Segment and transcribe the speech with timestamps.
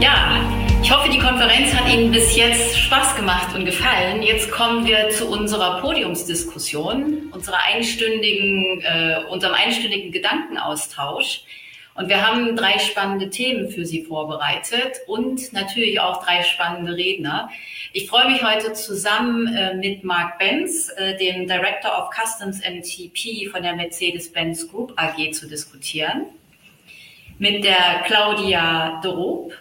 [0.00, 0.40] Ja,
[0.80, 4.22] ich hoffe, die Konferenz hat Ihnen bis jetzt Spaß gemacht und gefallen.
[4.22, 11.42] Jetzt kommen wir zu unserer Podiumsdiskussion, unserer einstündigen, äh, unserem einstündigen Gedankenaustausch.
[11.96, 17.50] Und wir haben drei spannende Themen für Sie vorbereitet und natürlich auch drei spannende Redner.
[17.92, 23.50] Ich freue mich heute zusammen äh, mit Mark Benz, äh, dem Director of Customs MTP
[23.50, 26.26] von der Mercedes-Benz Group AG zu diskutieren,
[27.38, 29.52] mit der Claudia Dorob,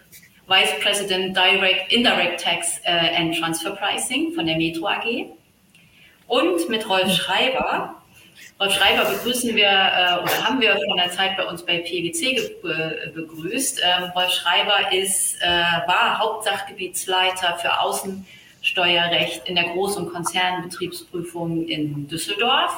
[0.47, 5.25] Vice President Direct, Indirect Tax äh, and Transfer Pricing von der Metro AG
[6.27, 7.95] und mit Rolf Schreiber,
[8.59, 12.37] Rolf Schreiber begrüßen wir äh, oder haben wir von der Zeit bei uns bei PwC
[12.37, 13.81] äh, begrüßt.
[13.83, 22.73] Ähm, Rolf Schreiber ist, war Hauptsachgebietsleiter für Außensteuerrecht in der Groß- und Konzernbetriebsprüfung in Düsseldorf.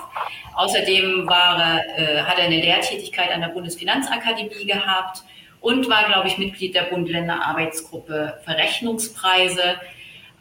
[0.55, 5.23] Außerdem war er, äh, hat er eine Lehrtätigkeit an der Bundesfinanzakademie gehabt
[5.61, 9.75] und war, glaube ich, Mitglied der Bund-Länder-Arbeitsgruppe Verrechnungspreise.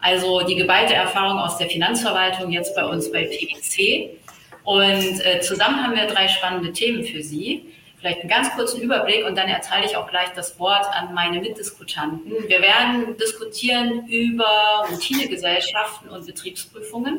[0.00, 4.10] Also die geballte Erfahrung aus der Finanzverwaltung jetzt bei uns bei PwC.
[4.64, 7.72] Und äh, zusammen haben wir drei spannende Themen für Sie.
[7.98, 11.40] Vielleicht einen ganz kurzen Überblick und dann erteile ich auch gleich das Wort an meine
[11.40, 12.30] Mitdiskutanten.
[12.46, 17.18] Wir werden diskutieren über Routinegesellschaften und Betriebsprüfungen.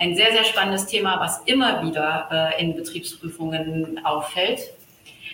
[0.00, 4.72] Ein sehr, sehr spannendes Thema, was immer wieder äh, in Betriebsprüfungen auffällt.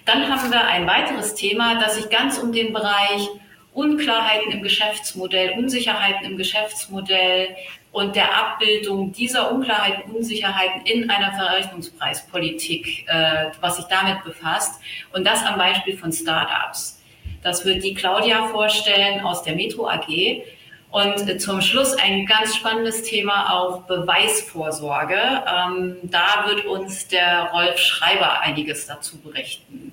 [0.09, 3.29] Dann haben wir ein weiteres Thema, das sich ganz um den Bereich
[3.75, 7.55] Unklarheiten im Geschäftsmodell, Unsicherheiten im Geschäftsmodell,
[7.93, 14.81] und der Abbildung dieser Unklarheiten, Unsicherheiten in einer Verrechnungspreispolitik, äh, was sich damit befasst.
[15.13, 17.03] Und das am Beispiel von Startups.
[17.43, 20.43] Das wird die Claudia vorstellen aus der Metro AG.
[20.91, 25.21] Und äh, zum Schluss ein ganz spannendes Thema auch Beweisvorsorge.
[25.21, 29.88] Ähm, da wird uns der Rolf Schreiber einiges dazu berichten.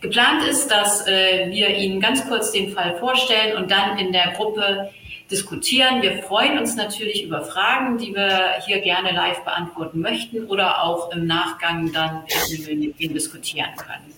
[0.00, 4.32] Geplant ist, dass äh, wir Ihnen ganz kurz den Fall vorstellen und dann in der
[4.36, 4.90] Gruppe
[5.30, 6.02] diskutieren.
[6.02, 11.12] Wir freuen uns natürlich über Fragen, die wir hier gerne live beantworten möchten oder auch
[11.12, 12.68] im Nachgang dann mit
[12.98, 14.14] Ihnen diskutieren können.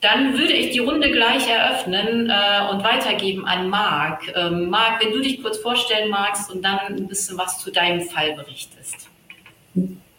[0.00, 4.20] Dann würde ich die Runde gleich eröffnen äh, und weitergeben an Marc.
[4.34, 8.02] Ähm, Marc, wenn du dich kurz vorstellen magst und dann ein bisschen was zu deinem
[8.02, 9.08] Fall berichtest.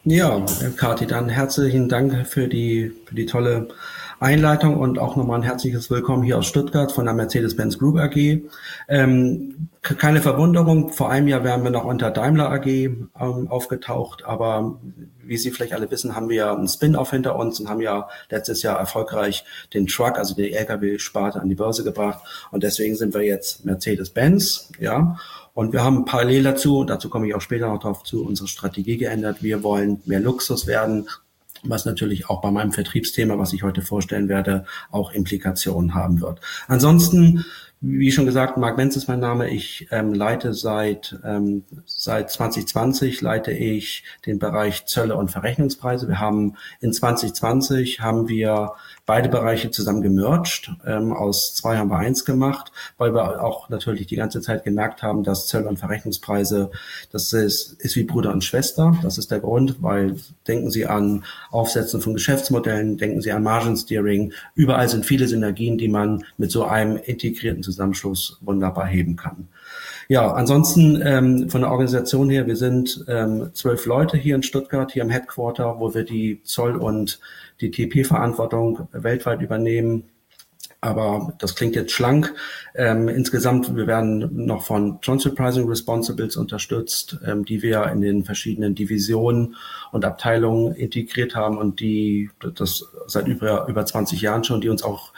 [0.06, 0.44] Ja,
[0.76, 3.68] Kathi, dann herzlichen Dank für die, für die tolle
[4.26, 8.42] Einleitung und auch nochmal ein herzliches Willkommen hier aus Stuttgart von der Mercedes-Benz Group AG.
[8.90, 14.80] Ähm, keine Verwunderung, vor einem Jahr wären wir noch unter Daimler AG ähm, aufgetaucht, aber
[15.24, 18.64] wie Sie vielleicht alle wissen, haben wir einen Spin-off hinter uns und haben ja letztes
[18.64, 23.22] Jahr erfolgreich den Truck, also die Lkw-Sparte an die Börse gebracht und deswegen sind wir
[23.22, 25.18] jetzt Mercedes-Benz, ja.
[25.54, 28.98] Und wir haben parallel dazu, dazu komme ich auch später noch drauf zu, unsere Strategie
[28.98, 29.42] geändert.
[29.42, 31.08] Wir wollen mehr Luxus werden,
[31.70, 36.40] was natürlich auch bei meinem Vertriebsthema, was ich heute vorstellen werde, auch Implikationen haben wird.
[36.68, 37.46] Ansonsten,
[37.82, 39.50] wie schon gesagt, Marc Menz ist mein Name.
[39.50, 46.08] Ich ähm, leite seit, ähm, seit 2020 leite ich den Bereich Zölle und Verrechnungspreise.
[46.08, 48.72] Wir haben in 2020 haben wir
[49.06, 50.72] beide Bereiche zusammen gemerged.
[50.86, 55.04] Ähm, aus zwei haben wir eins gemacht, weil wir auch natürlich die ganze Zeit gemerkt
[55.04, 56.72] haben, dass Zölle und Verrechnungspreise,
[57.12, 58.98] das ist, ist wie Bruder und Schwester.
[59.04, 60.16] Das ist der Grund, weil
[60.48, 64.34] denken Sie an Aufsetzen von Geschäftsmodellen, denken Sie an Margin Steering.
[64.56, 69.48] Überall sind viele Synergien, die man mit so einem integrierten Zusammenschluss wunderbar heben kann.
[70.08, 74.92] Ja, ansonsten ähm, von der Organisation her, wir sind ähm, zwölf Leute hier in Stuttgart,
[74.92, 77.20] hier im Headquarter, wo wir die Zoll- und
[77.62, 80.04] die TP-Verantwortung weltweit übernehmen.
[80.82, 82.34] Aber das klingt jetzt schlank.
[82.76, 88.24] Ähm, insgesamt, wir werden noch von Transfer Pricing Responsibles unterstützt, ähm, die wir in den
[88.24, 89.56] verschiedenen Divisionen
[89.92, 94.84] und Abteilungen integriert haben und die das seit über, über 20 Jahren schon, die uns
[94.84, 95.12] auch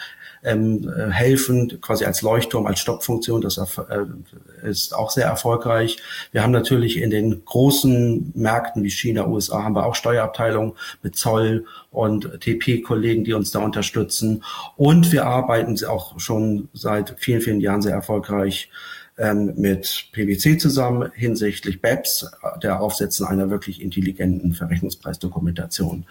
[0.44, 3.42] ähm, äh, helfen, quasi als Leuchtturm, als Stoppfunktion.
[3.42, 5.98] Das äh, ist auch sehr erfolgreich.
[6.32, 10.74] Wir haben natürlich in den großen Märkten wie China, USA, haben wir auch Steuerabteilungen
[11.04, 14.44] mit Zoll und TP-Kollegen, die uns da unterstützen.
[14.76, 18.70] Und wir arbeiten auch schon seit vielen, vielen Jahren sehr erfolgreich
[19.18, 22.32] ähm, mit PwC zusammen hinsichtlich BEPS,
[22.62, 26.06] der Aufsetzen einer wirklich intelligenten Verrechnungspreisdokumentation.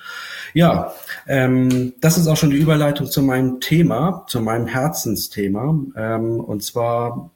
[0.54, 0.92] Ja,
[1.26, 6.62] ähm, das ist auch schon die Überleitung zu meinem Thema, zu meinem Herzensthema, ähm, und
[6.62, 7.30] zwar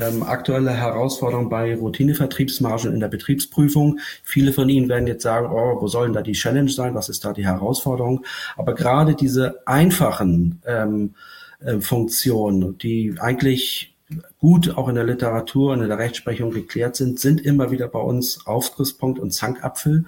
[0.00, 3.98] ähm, aktuelle Herausforderungen bei Routinevertriebsmargen in der Betriebsprüfung.
[4.22, 6.94] Viele von Ihnen werden jetzt sagen, oh, wo soll denn da die Challenge sein?
[6.94, 8.24] Was ist da die Herausforderung?
[8.56, 11.14] Aber gerade diese einfachen ähm,
[11.60, 13.93] äh, Funktionen, die eigentlich
[14.38, 17.98] gut auch in der Literatur und in der Rechtsprechung geklärt sind, sind immer wieder bei
[17.98, 20.04] uns Aufgrisspunkt und Zankapfel.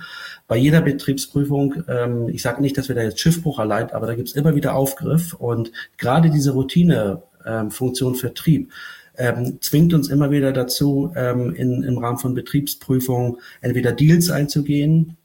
[0.47, 4.15] Bei jeder Betriebsprüfung, ähm, ich sage nicht, dass wir da jetzt Schiffbruch erleiden, aber da
[4.15, 8.71] gibt es immer wieder Aufgriff und gerade diese Routine ähm, Vertrieb
[9.19, 15.17] ähm, zwingt uns immer wieder dazu, ähm, in, im Rahmen von Betriebsprüfungen entweder Deals einzugehen,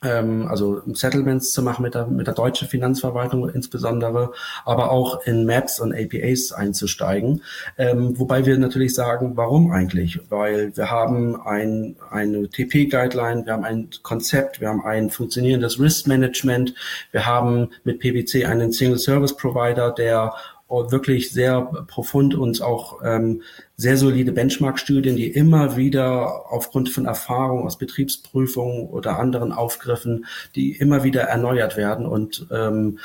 [0.00, 4.32] also Settlements zu machen mit der, mit der deutschen Finanzverwaltung insbesondere,
[4.64, 7.42] aber auch in Maps und APAs einzusteigen.
[7.76, 10.20] Ähm, wobei wir natürlich sagen, warum eigentlich?
[10.28, 16.74] Weil wir haben ein, eine TP-Guideline, wir haben ein Konzept, wir haben ein funktionierendes Risk-Management,
[17.10, 20.32] wir haben mit PwC einen Single Service Provider, der
[20.68, 23.42] wirklich sehr profund und auch ähm,
[23.80, 30.26] sehr solide Benchmark-Studien, die immer wieder aufgrund von Erfahrung aus Betriebsprüfungen oder anderen Aufgriffen,
[30.56, 32.98] die immer wieder erneuert werden und ähm,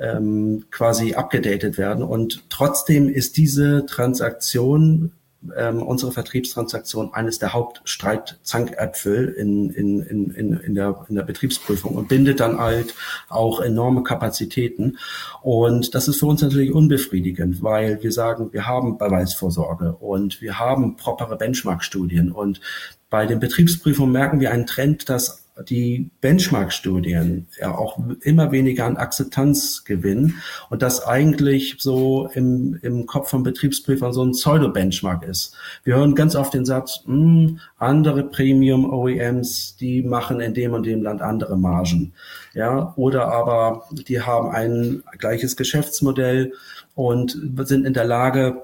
[0.00, 2.04] ähm, quasi abgedatet werden.
[2.04, 5.10] Und trotzdem ist diese Transaktion
[5.56, 11.94] ähm, unsere Vertriebstransaktion eines der Hauptstreitzankäpfel in, in, in, in, in, der, in der Betriebsprüfung
[11.94, 12.94] und bindet dann halt
[13.28, 14.98] auch enorme Kapazitäten.
[15.42, 20.58] Und das ist für uns natürlich unbefriedigend, weil wir sagen, wir haben Beweisvorsorge und wir
[20.58, 22.60] haben propere Benchmark-Studien und
[23.10, 28.96] bei den Betriebsprüfungen merken wir einen Trend, dass die Benchmark-Studien ja auch immer weniger an
[28.96, 35.54] Akzeptanz gewinnen und das eigentlich so im, im Kopf von Betriebsprüfern so ein Pseudo-Benchmark ist.
[35.84, 40.86] Wir hören ganz oft den Satz, mh, hm, andere Premium-OEMs, die machen in dem und
[40.86, 42.14] dem Land andere Margen.
[42.54, 46.52] Ja, oder aber die haben ein gleiches Geschäftsmodell
[46.94, 48.62] und sind in der Lage,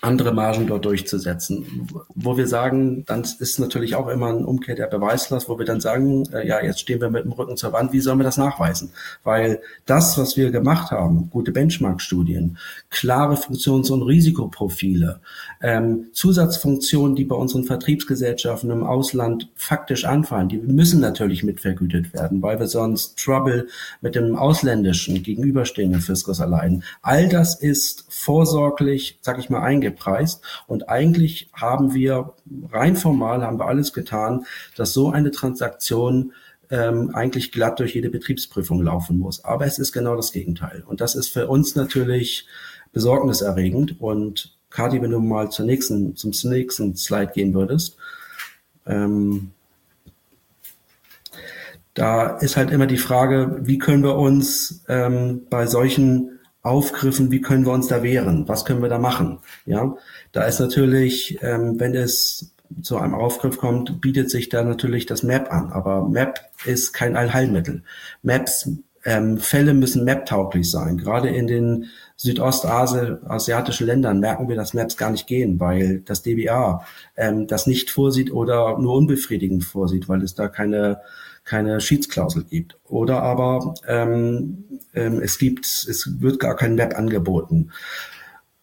[0.00, 1.88] andere Margen dort durchzusetzen.
[2.14, 5.80] Wo wir sagen, dann ist natürlich auch immer ein Umkehr der Beweislast, wo wir dann
[5.80, 8.36] sagen, äh, ja, jetzt stehen wir mit dem Rücken zur Wand, wie sollen wir das
[8.36, 8.90] nachweisen?
[9.24, 12.58] Weil das, was wir gemacht haben, gute Benchmark-Studien,
[12.90, 15.20] klare Funktions- und Risikoprofile,
[15.62, 22.42] ähm, Zusatzfunktionen, die bei unseren Vertriebsgesellschaften im Ausland faktisch anfallen, die müssen natürlich mitvergütet werden,
[22.42, 23.68] weil wir sonst Trouble
[24.00, 26.84] mit dem ausländischen gegenüberstehenden Fiskus erleiden.
[27.02, 30.42] All das ist vorsorglich, sag ich mal, eingepreist.
[30.66, 32.32] Und eigentlich haben wir
[32.70, 36.32] rein formal haben wir alles getan, dass so eine Transaktion
[36.70, 39.44] ähm, eigentlich glatt durch jede Betriebsprüfung laufen muss.
[39.44, 40.82] Aber es ist genau das Gegenteil.
[40.86, 42.46] Und das ist für uns natürlich
[42.92, 44.00] besorgniserregend.
[44.00, 47.96] Und Kati, wenn du mal zur nächsten, zum nächsten Slide gehen würdest.
[48.86, 49.50] Ähm,
[51.92, 56.35] da ist halt immer die Frage, wie können wir uns ähm, bei solchen
[56.66, 59.38] aufgriffen, wie können wir uns da wehren, was können wir da machen.
[59.64, 59.96] Ja,
[60.32, 62.52] da ist natürlich, ähm, wenn es
[62.82, 65.72] zu einem Aufgriff kommt, bietet sich da natürlich das Map an.
[65.72, 67.82] Aber Map ist kein Allheilmittel.
[68.22, 68.68] Maps,
[69.04, 70.98] ähm, Fälle müssen Map-tauglich sein.
[70.98, 71.86] Gerade in den
[72.16, 76.84] südostasiatischen Ländern merken wir, dass Maps gar nicht gehen, weil das DBA
[77.16, 81.00] ähm, das nicht vorsieht oder nur unbefriedigend vorsieht, weil es da keine
[81.46, 82.76] keine Schiedsklausel gibt.
[82.84, 84.64] Oder aber ähm,
[84.94, 87.70] ähm, es gibt, es wird gar kein Map angeboten.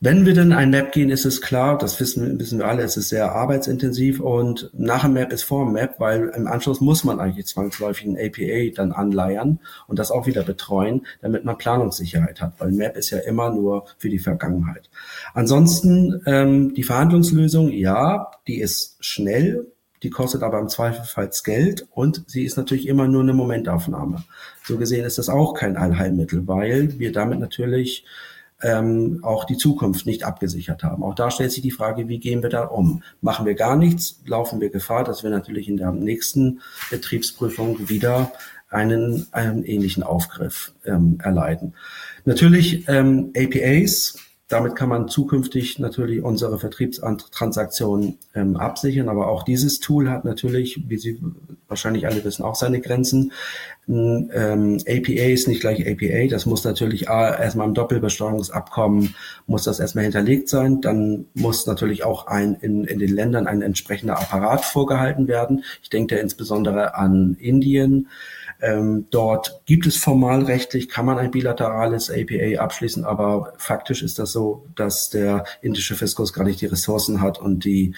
[0.05, 2.97] Wenn wir denn ein Map gehen, ist es klar, das wissen, wissen wir alle, es
[2.97, 7.05] ist sehr arbeitsintensiv und nach dem Map ist vor dem Map, weil im Anschluss muss
[7.05, 12.41] man eigentlich zwangsläufig ein APA dann anleiern und das auch wieder betreuen, damit man Planungssicherheit
[12.41, 14.89] hat, weil Map ist ja immer nur für die Vergangenheit.
[15.33, 19.72] Ansonsten ähm, die Verhandlungslösung, ja, die ist schnell,
[20.03, 24.23] die kostet aber im Zweifelfall Geld und sie ist natürlich immer nur eine Momentaufnahme.
[24.63, 28.05] So gesehen ist das auch kein Allheilmittel, weil wir damit natürlich
[28.61, 31.03] ähm, auch die Zukunft nicht abgesichert haben.
[31.03, 33.01] Auch da stellt sich die Frage, wie gehen wir da um?
[33.21, 38.31] Machen wir gar nichts, laufen wir Gefahr, dass wir natürlich in der nächsten Betriebsprüfung wieder
[38.69, 41.73] einen, einen ähnlichen Aufgriff ähm, erleiden.
[42.25, 44.15] Natürlich ähm, APAs
[44.53, 49.09] damit kann man zukünftig natürlich unsere Vertriebstransaktionen ähm, absichern.
[49.09, 51.19] Aber auch dieses Tool hat natürlich, wie Sie
[51.67, 53.31] wahrscheinlich alle wissen, auch seine Grenzen.
[53.87, 56.27] Ähm, APA ist nicht gleich APA.
[56.29, 59.15] Das muss natürlich erstmal im Doppelbesteuerungsabkommen
[59.47, 60.81] muss das erstmal hinterlegt sein.
[60.81, 65.63] Dann muss natürlich auch ein, in, in den Ländern ein entsprechender Apparat vorgehalten werden.
[65.81, 68.07] Ich denke da insbesondere an Indien.
[68.63, 74.31] Ähm, dort gibt es formalrechtlich, kann man ein bilaterales APA abschließen, aber faktisch ist das
[74.31, 77.93] so, dass der indische Fiskus gar nicht die Ressourcen hat und die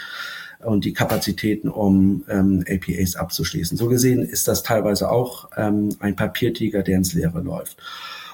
[0.63, 3.77] und die Kapazitäten, um ähm, APAs abzuschließen.
[3.77, 7.77] So gesehen ist das teilweise auch ähm, ein Papiertiger, der ins Leere läuft.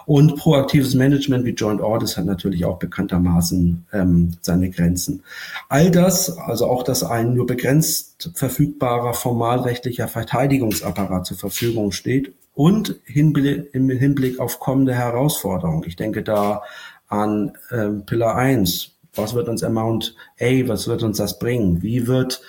[0.06, 5.24] Und proaktives Management wie Joint Audits hat natürlich auch bekanntermaßen ähm, seine Grenzen.
[5.70, 12.96] All das, also auch, dass ein nur begrenzt verfügbarer formalrechtlicher Verteidigungsapparat zur Verfügung steht und
[13.06, 15.84] Hinblick, im Hinblick auf kommende Herausforderungen.
[15.86, 16.64] Ich denke da
[17.08, 18.92] an ähm, Pillar 1.
[19.14, 21.82] Was wird uns Amount A, was wird uns das bringen?
[21.82, 22.42] Wie wird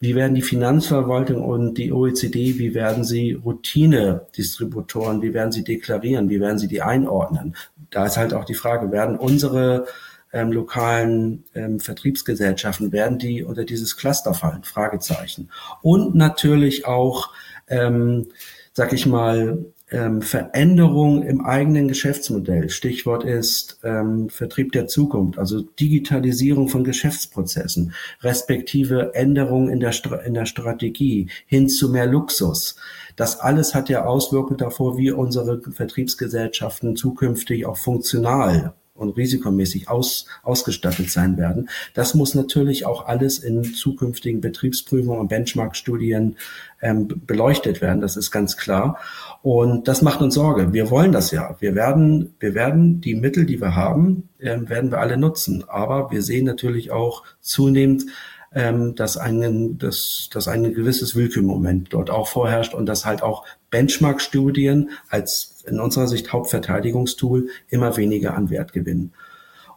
[0.00, 6.30] wie werden die Finanzverwaltung und die OECD, wie werden sie Routine-Distributoren, wie werden sie deklarieren,
[6.30, 7.54] wie werden sie die einordnen?
[7.90, 9.86] Da ist halt auch die Frage, werden unsere
[10.32, 14.64] ähm, lokalen ähm, Vertriebsgesellschaften, werden die unter dieses Cluster fallen?
[14.64, 15.50] Fragezeichen.
[15.82, 17.30] Und natürlich auch,
[17.68, 18.28] ähm,
[18.72, 22.70] sag ich mal, ähm, Veränderung im eigenen Geschäftsmodell.
[22.70, 27.92] Stichwort ist ähm, Vertrieb der Zukunft, also Digitalisierung von Geschäftsprozessen,
[28.22, 29.92] respektive Änderungen in der,
[30.24, 32.76] in der Strategie hin zu mehr Luxus.
[33.16, 40.26] Das alles hat ja Auswirkungen davor, wie unsere Vertriebsgesellschaften zukünftig auch funktional und risikomäßig aus,
[40.42, 41.68] ausgestattet sein werden.
[41.94, 46.36] Das muss natürlich auch alles in zukünftigen Betriebsprüfungen und Benchmark-Studien
[46.82, 48.00] ähm, beleuchtet werden.
[48.00, 48.98] Das ist ganz klar.
[49.42, 50.72] Und das macht uns Sorge.
[50.72, 51.56] Wir wollen das ja.
[51.60, 55.64] Wir werden, wir werden die Mittel, die wir haben, ähm, werden wir alle nutzen.
[55.68, 58.04] Aber wir sehen natürlich auch zunehmend,
[58.52, 63.44] ähm, dass, ein, dass, dass ein gewisses Willkürmoment dort auch vorherrscht und dass halt auch
[63.70, 69.12] Benchmark-Studien als in unserer Sicht Hauptverteidigungstool immer weniger an Wert gewinnen.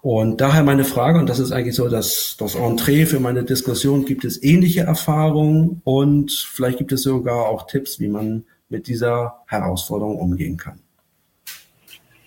[0.02, 4.04] Und daher meine Frage, und das ist eigentlich so das, das Entree für meine Diskussion,
[4.04, 9.44] gibt es ähnliche Erfahrungen und vielleicht gibt es sogar auch Tipps, wie man mit dieser
[9.48, 10.83] Herausforderung umgehen kann.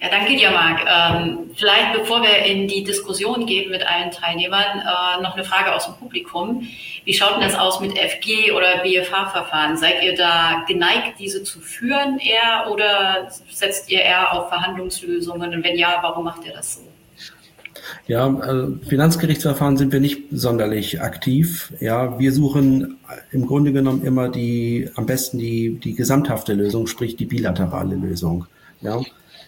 [0.00, 0.84] Ja, danke dir, Marc.
[0.86, 5.74] Ähm, vielleicht bevor wir in die Diskussion gehen mit allen Teilnehmern, äh, noch eine Frage
[5.74, 6.68] aus dem Publikum.
[7.04, 9.78] Wie schaut denn das aus mit FG oder BFH-Verfahren?
[9.78, 15.54] Seid ihr da geneigt, diese zu führen eher oder setzt ihr eher auf Verhandlungslösungen?
[15.54, 16.80] Und wenn ja, warum macht ihr das so?
[18.06, 21.72] Ja, also Finanzgerichtsverfahren sind wir nicht sonderlich aktiv.
[21.80, 22.98] Ja, wir suchen
[23.30, 28.46] im Grunde genommen immer die, am besten die, die gesamthafte Lösung, sprich die bilaterale Lösung.
[28.82, 29.00] Ja,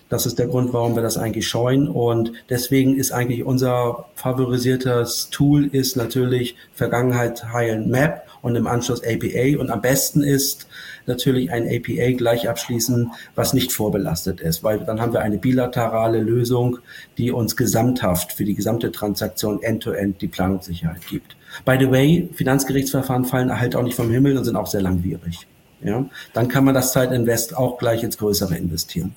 [0.09, 1.89] das ist der Grund, warum wir das eigentlich scheuen.
[1.89, 9.03] Und deswegen ist eigentlich unser favorisiertes Tool ist natürlich Vergangenheit heilen Map und im Anschluss
[9.05, 9.61] APA.
[9.61, 10.67] Und am besten ist
[11.07, 16.21] natürlich ein APA gleich abschließen, was nicht vorbelastet ist, weil dann haben wir eine bilaterale
[16.21, 16.79] Lösung,
[17.17, 21.37] die uns gesamthaft für die gesamte Transaktion end-to-end -End die Planungssicherheit gibt.
[21.65, 25.47] By the way, Finanzgerichtsverfahren fallen halt auch nicht vom Himmel und sind auch sehr langwierig.
[25.83, 29.15] Ja, dann kann man das Zeitinvest auch gleich ins Größere investieren.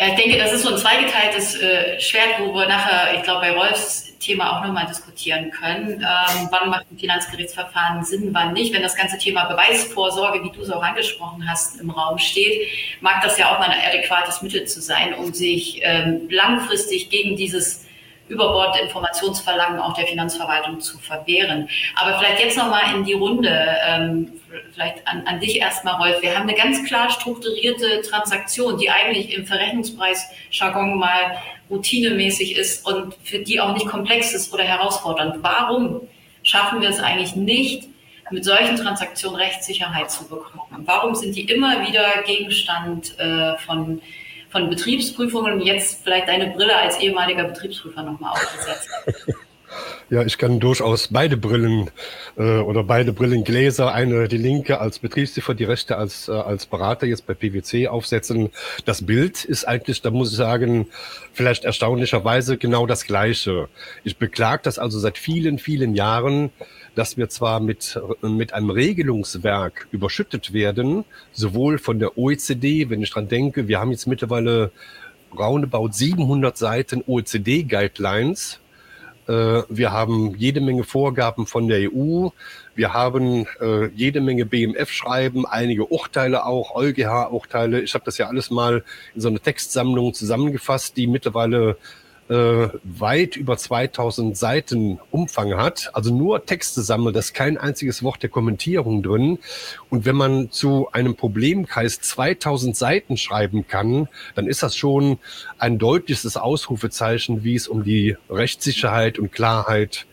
[0.00, 3.50] Ich denke, das ist so ein zweigeteiltes äh, Schwert, wo wir nachher, ich glaube, bei
[3.50, 6.00] Rolfs Thema auch nochmal diskutieren können.
[6.00, 8.72] Ähm, wann macht ein Finanzgerichtsverfahren Sinn, wann nicht?
[8.72, 12.68] Wenn das ganze Thema Beweisvorsorge, wie du es auch angesprochen hast, im Raum steht,
[13.00, 17.36] mag das ja auch mal ein adäquates Mittel zu sein, um sich ähm, langfristig gegen
[17.36, 17.84] dieses
[18.28, 21.68] Überbord Informationsverlangen auch der Finanzverwaltung zu verwehren.
[21.96, 24.32] Aber vielleicht jetzt nochmal in die Runde, ähm,
[24.72, 26.22] vielleicht an, an dich erstmal, Rolf.
[26.22, 31.38] Wir haben eine ganz klar strukturierte Transaktion, die eigentlich im Verrechnungspreis-Jargon mal
[31.70, 35.36] routinemäßig ist und für die auch nicht komplex ist oder herausfordernd.
[35.42, 36.00] Warum
[36.42, 37.88] schaffen wir es eigentlich nicht,
[38.30, 40.82] mit solchen Transaktionen Rechtssicherheit zu bekommen?
[40.84, 44.00] Warum sind die immer wieder Gegenstand äh, von
[44.50, 48.88] von Betriebsprüfungen jetzt vielleicht deine Brille als ehemaliger Betriebsprüfer nochmal aufgesetzt.
[50.10, 51.90] Ja, ich kann durchaus beide Brillen
[52.38, 57.06] äh, oder beide Brillengläser, eine die linke als Betriebsprüfer, die rechte als, äh, als Berater
[57.06, 58.48] jetzt bei PwC aufsetzen.
[58.86, 60.86] Das Bild ist eigentlich, da muss ich sagen,
[61.34, 63.68] vielleicht erstaunlicherweise genau das gleiche.
[64.02, 66.50] Ich beklage das also seit vielen, vielen Jahren,
[66.98, 73.10] dass wir zwar mit, mit einem Regelungswerk überschüttet werden, sowohl von der OECD, wenn ich
[73.12, 74.72] dran denke, wir haben jetzt mittlerweile
[75.32, 78.58] roundabout 700 Seiten OECD-Guidelines.
[79.28, 82.30] Äh, wir haben jede Menge Vorgaben von der EU.
[82.74, 87.80] Wir haben äh, jede Menge BMF-Schreiben, einige Urteile auch, EuGH-Urteile.
[87.80, 88.82] Ich habe das ja alles mal
[89.14, 91.76] in so eine Textsammlung zusammengefasst, die mittlerweile
[92.28, 98.02] äh, weit über 2000 Seiten Umfang hat, also nur Texte sammelt, da ist kein einziges
[98.02, 99.38] Wort der Kommentierung drin.
[99.90, 105.18] Und wenn man zu einem Problemkreis 2000 Seiten schreiben kann, dann ist das schon
[105.58, 110.06] ein deutliches Ausrufezeichen, wie es um die Rechtssicherheit und Klarheit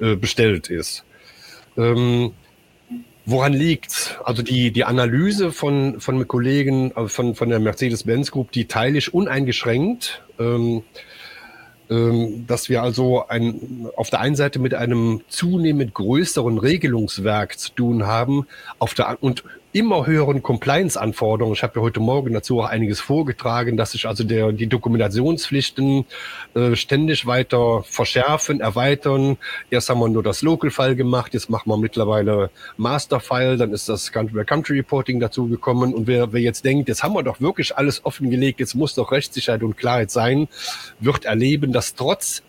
[0.00, 1.04] äh, bestellt ist.
[1.76, 2.32] Ähm,
[3.30, 4.14] Woran liegt's?
[4.24, 8.96] Also die, die Analyse von, von Kollegen, äh, von, von der Mercedes-Benz Group, die teile
[8.96, 10.22] ich uneingeschränkt.
[10.38, 10.82] Ähm,
[11.88, 18.06] dass wir also ein, auf der einen Seite mit einem zunehmend größeren Regelungswerk zu tun
[18.06, 18.46] haben,
[18.78, 19.42] auf der, und
[19.78, 21.54] immer höheren Compliance-Anforderungen.
[21.54, 26.04] Ich habe ja heute Morgen dazu auch einiges vorgetragen, dass sich also der, die Dokumentationspflichten
[26.54, 29.36] äh, ständig weiter verschärfen, erweitern.
[29.70, 34.10] Erst haben wir nur das Local-File gemacht, jetzt machen wir mittlerweile Master-File, dann ist das
[34.10, 35.94] Country-by-Country-Reporting dazu gekommen.
[35.94, 39.12] Und wer, wer jetzt denkt, jetzt haben wir doch wirklich alles offengelegt, jetzt muss doch
[39.12, 40.48] Rechtssicherheit und Klarheit sein,
[40.98, 42.42] wird erleben, dass trotz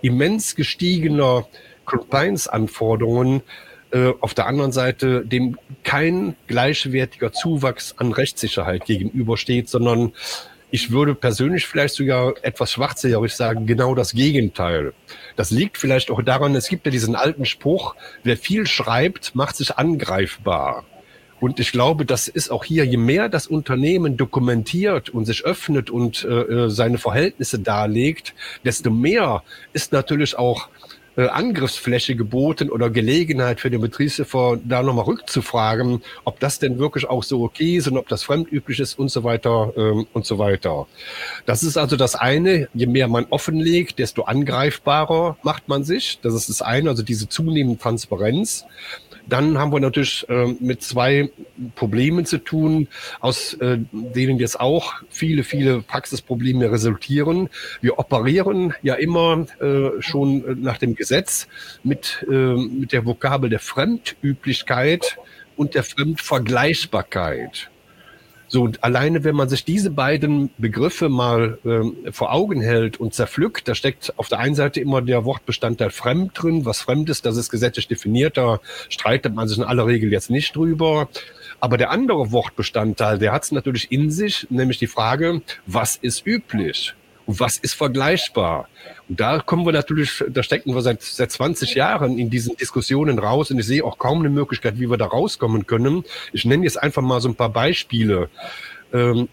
[0.00, 1.46] immens gestiegener
[1.84, 3.42] Compliance-Anforderungen
[3.92, 10.12] äh, auf der anderen Seite dem kein gleichwertiger Zuwachs an Rechtssicherheit gegenübersteht, sondern
[10.74, 14.94] Ich würde persönlich vielleicht sogar etwas schwachsinnig sagen, genau das Gegenteil.
[15.36, 17.94] Das liegt vielleicht auch daran, es gibt ja diesen alten Spruch,
[18.24, 20.84] wer viel schreibt, macht sich angreifbar.
[21.40, 25.90] Und ich glaube, das ist auch hier, je mehr das Unternehmen dokumentiert und sich öffnet
[25.90, 28.32] und äh, äh seine Verhältnisse darlegt,
[28.64, 29.42] desto mehr
[29.74, 30.70] ist natürlich auch
[31.16, 37.08] äh, Angriffsfläche geboten oder Gelegenheit für den Betriebshofer, da nochmal rückzufragen, ob das denn wirklich
[37.08, 40.38] auch so okay ist und ob das fremdüblich ist und so weiter ähm, und so
[40.38, 40.86] weiter.
[41.46, 46.18] Das ist also das eine, je mehr man offenlegt, desto angreifbarer macht man sich.
[46.22, 48.64] Das ist das eine, also diese zunehmende Transparenz.
[49.28, 51.30] Dann haben wir natürlich äh, mit zwei
[51.74, 52.88] Problemen zu tun,
[53.20, 57.48] aus äh, denen jetzt auch viele, viele Praxisprobleme resultieren.
[57.80, 61.48] Wir operieren ja immer äh, schon nach dem Gesetz
[61.82, 65.18] mit, äh, mit der Vokabel der Fremdüblichkeit
[65.56, 67.71] und der Fremdvergleichbarkeit.
[68.52, 73.66] So, alleine, wenn man sich diese beiden Begriffe mal ähm, vor Augen hält und zerpflückt,
[73.66, 76.66] da steckt auf der einen Seite immer der Wortbestandteil fremd drin.
[76.66, 80.28] Was fremd ist, das ist gesetzlich definiert, da streitet man sich in aller Regel jetzt
[80.28, 81.08] nicht drüber.
[81.60, 86.26] Aber der andere Wortbestandteil, der hat es natürlich in sich, nämlich die Frage, was ist
[86.26, 86.94] üblich?
[87.26, 88.68] Und was ist vergleichbar?
[89.08, 93.18] Und da kommen wir natürlich, da stecken wir seit, seit 20 Jahren in diesen Diskussionen
[93.18, 96.04] raus und ich sehe auch kaum eine Möglichkeit, wie wir da rauskommen können.
[96.32, 98.28] Ich nenne jetzt einfach mal so ein paar Beispiele.
[98.92, 99.28] Ähm,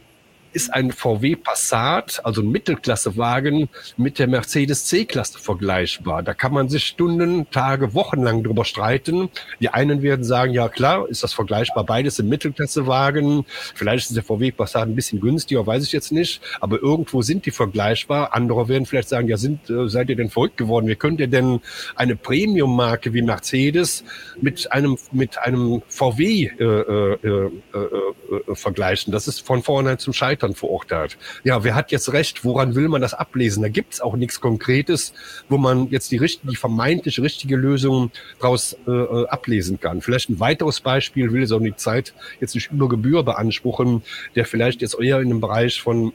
[0.51, 6.23] ist ein VW Passat, also ein Mittelklassewagen, mit der Mercedes C-Klasse vergleichbar.
[6.23, 9.29] Da kann man sich Stunden, Tage, Wochen lang drüber streiten.
[9.59, 11.83] Die einen werden sagen, ja klar, ist das vergleichbar.
[11.83, 13.45] Beides sind Mittelklassewagen.
[13.75, 16.41] Vielleicht ist der VW Passat ein bisschen günstiger, weiß ich jetzt nicht.
[16.59, 18.33] Aber irgendwo sind die vergleichbar.
[18.33, 20.87] Andere werden vielleicht sagen, ja, sind, äh, seid ihr denn verrückt geworden?
[20.87, 21.61] Wie könnt ihr denn
[21.95, 24.03] eine Premium-Marke wie Mercedes
[24.41, 29.13] mit einem, mit einem VW äh, äh, äh, äh, vergleichen?
[29.13, 31.17] Das ist von vornherein zum Scheitern Scheitern verurteilt.
[31.43, 32.45] Ja, wer hat jetzt recht?
[32.45, 33.61] Woran will man das ablesen?
[33.61, 35.13] Da gibt es auch nichts Konkretes,
[35.49, 40.01] wo man jetzt die, richtige, die vermeintlich richtige Lösung daraus äh, äh, ablesen kann.
[40.01, 44.01] Vielleicht ein weiteres Beispiel, will jetzt auch die Zeit jetzt nicht über Gebühr beanspruchen,
[44.35, 46.13] der vielleicht jetzt eher in den Bereich von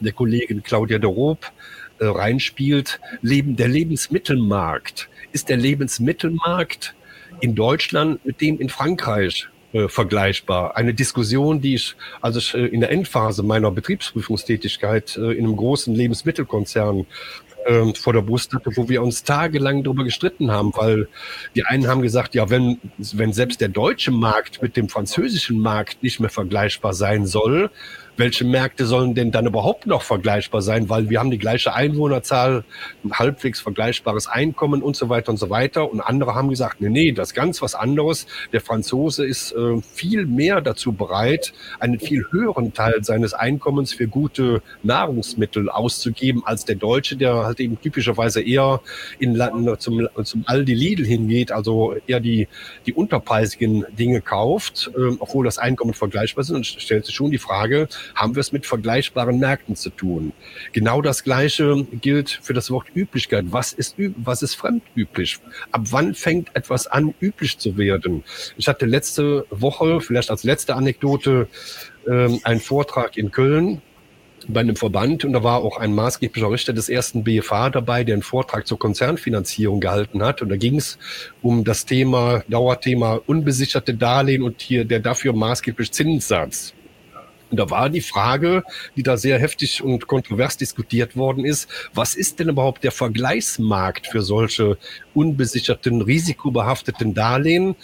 [0.00, 1.52] der Kollegin Claudia de Roop
[1.98, 3.00] äh, reinspielt.
[3.22, 5.08] Leben, der Lebensmittelmarkt.
[5.32, 6.94] Ist der Lebensmittelmarkt
[7.40, 10.76] in Deutschland mit dem in Frankreich äh, vergleichbar.
[10.76, 15.56] Eine Diskussion, die ich, also ich äh, in der Endphase meiner Betriebsprüfungstätigkeit äh, in einem
[15.56, 17.06] großen Lebensmittelkonzern
[17.66, 21.08] ähm, vor der Brust hatte, wo wir uns tagelang darüber gestritten haben, weil
[21.56, 26.04] die einen haben gesagt, ja, wenn, wenn selbst der deutsche Markt mit dem französischen Markt
[26.04, 27.68] nicht mehr vergleichbar sein soll,
[28.16, 32.64] welche Märkte sollen denn dann überhaupt noch vergleichbar sein, weil wir haben die gleiche Einwohnerzahl,
[33.04, 35.90] ein halbwegs vergleichbares Einkommen und so weiter und so weiter.
[35.90, 38.26] Und andere haben gesagt, nee, nee, das ist ganz was anderes.
[38.52, 44.06] Der Franzose ist äh, viel mehr dazu bereit, einen viel höheren Teil seines Einkommens für
[44.06, 48.80] gute Nahrungsmittel auszugeben, als der Deutsche, der halt eben typischerweise eher
[49.18, 49.34] in
[49.78, 52.48] zum, zum Aldi Lidl hingeht, also eher die,
[52.86, 56.50] die unterpreisigen Dinge kauft, äh, obwohl das Einkommen vergleichbar ist.
[56.50, 60.32] Und stellt sich schon die Frage, haben wir es mit vergleichbaren Märkten zu tun.
[60.72, 63.46] Genau das Gleiche gilt für das Wort Üblichkeit.
[63.48, 65.38] Was ist, was ist fremdüblich?
[65.72, 68.24] Ab wann fängt etwas an, üblich zu werden?
[68.56, 71.48] Ich hatte letzte Woche, vielleicht als letzte Anekdote,
[72.08, 73.82] ähm, einen Vortrag in Köln
[74.48, 78.14] bei einem Verband und da war auch ein maßgeblicher Richter des ersten BFA dabei, der
[78.14, 80.42] einen Vortrag zur Konzernfinanzierung gehalten hat.
[80.42, 80.98] Und da ging es
[81.42, 86.74] um das Thema, Dauerthema unbesicherte Darlehen und hier der dafür maßgebliche Zinssatz.
[87.54, 88.64] Und da war die Frage,
[88.96, 94.08] die da sehr heftig und kontrovers diskutiert worden ist, was ist denn überhaupt der Vergleichsmarkt
[94.08, 94.76] für solche
[95.14, 97.76] unbesicherten, risikobehafteten Darlehen?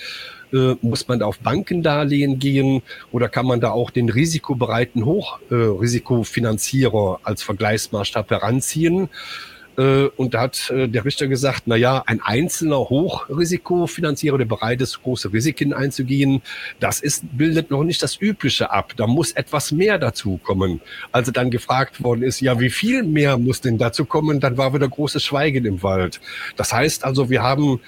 [0.53, 7.21] Äh, muss man da auf Bankendarlehen gehen oder kann man da auch den risikobereiten Hochrisikofinanzierer
[7.23, 9.09] als Vergleichsmaßstab heranziehen?
[9.77, 14.81] Äh, und da hat äh, der Richter gesagt, na ja, ein einzelner Hochrisikofinanzierer, der bereit
[14.81, 16.43] ist, große Risiken einzugehen,
[16.81, 18.93] das ist, bildet noch nicht das Übliche ab.
[18.97, 20.81] Da muss etwas mehr dazu kommen.
[21.13, 24.41] Also dann gefragt worden ist, ja, wie viel mehr muss denn dazu kommen?
[24.41, 26.21] Dann war wieder großes Schweigen im Wald.
[26.57, 27.81] Das heißt also, wir haben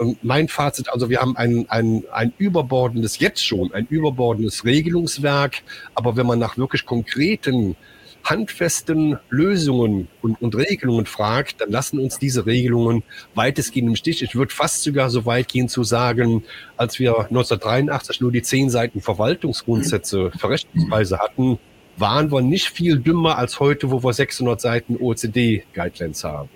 [0.00, 5.62] ähm, mein Fazit, also wir haben ein, ein, ein überbordendes, jetzt schon ein überbordendes Regelungswerk,
[5.94, 7.76] aber wenn man nach wirklich konkreten
[8.24, 13.02] handfesten Lösungen und, und Regelungen fragt, dann lassen uns diese Regelungen
[13.34, 14.22] weitestgehend im Stich.
[14.22, 16.44] Ich würde fast sogar so weit gehen zu sagen,
[16.76, 21.58] als wir 1983 nur die zehn Seiten Verwaltungsgrundsätze Verrechnungsweise hatten,
[21.96, 26.48] waren wir nicht viel dümmer als heute, wo wir 600 Seiten OECD-Guidelines haben.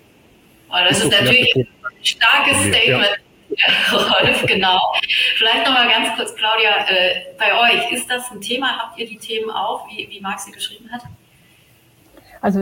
[0.69, 1.67] Oh, das ist, ist natürlich ein
[2.01, 3.05] starkes Statement.
[3.05, 3.19] Ja.
[3.91, 4.81] Rolf, genau.
[5.37, 8.77] Vielleicht nochmal ganz kurz, Claudia, äh, bei euch, ist das ein Thema?
[8.77, 11.03] Habt ihr die Themen auch, wie, wie Marc sie geschrieben hat?
[12.45, 12.61] Also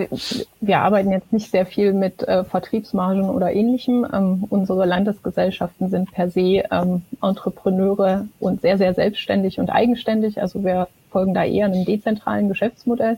[0.61, 4.07] wir arbeiten jetzt nicht sehr viel mit äh, Vertriebsmargen oder ähnlichem.
[4.13, 10.41] Ähm, unsere Landesgesellschaften sind per se ähm, Entrepreneure und sehr, sehr selbstständig und eigenständig.
[10.41, 13.17] Also wir folgen da eher einem dezentralen Geschäftsmodell.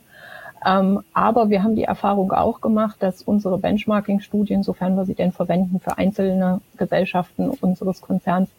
[0.66, 5.34] Ähm, aber wir haben die Erfahrung auch gemacht, dass unsere Benchmarking-Studien, sofern wir sie denn
[5.34, 8.50] verwenden für einzelne Gesellschaften unseres Konzerns,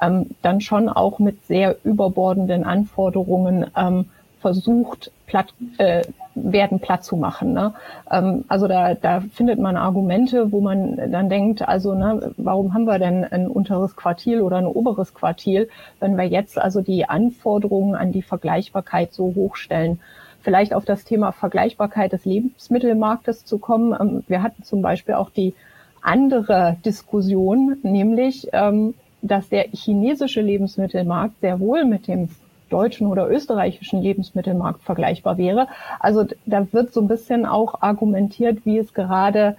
[0.00, 4.06] ähm, dann schon auch mit sehr überbordenden Anforderungen ähm,
[4.40, 6.02] versucht, platt, äh,
[6.34, 7.52] werden platt zu machen.
[7.52, 7.74] Ne?
[8.10, 12.84] Ähm, also da, da findet man Argumente, wo man dann denkt, also ne, warum haben
[12.84, 15.68] wir denn ein unteres Quartil oder ein oberes Quartil,
[16.00, 20.00] wenn wir jetzt also die Anforderungen an die Vergleichbarkeit so hochstellen?
[20.42, 23.94] Vielleicht auf das Thema Vergleichbarkeit des Lebensmittelmarktes zu kommen.
[23.98, 25.54] Ähm, wir hatten zum Beispiel auch die
[26.02, 32.30] andere Diskussion, nämlich, ähm, dass der chinesische Lebensmittelmarkt sehr wohl mit dem
[32.72, 35.68] deutschen oder österreichischen Lebensmittelmarkt vergleichbar wäre.
[35.98, 39.56] Also da wird so ein bisschen auch argumentiert, wie es gerade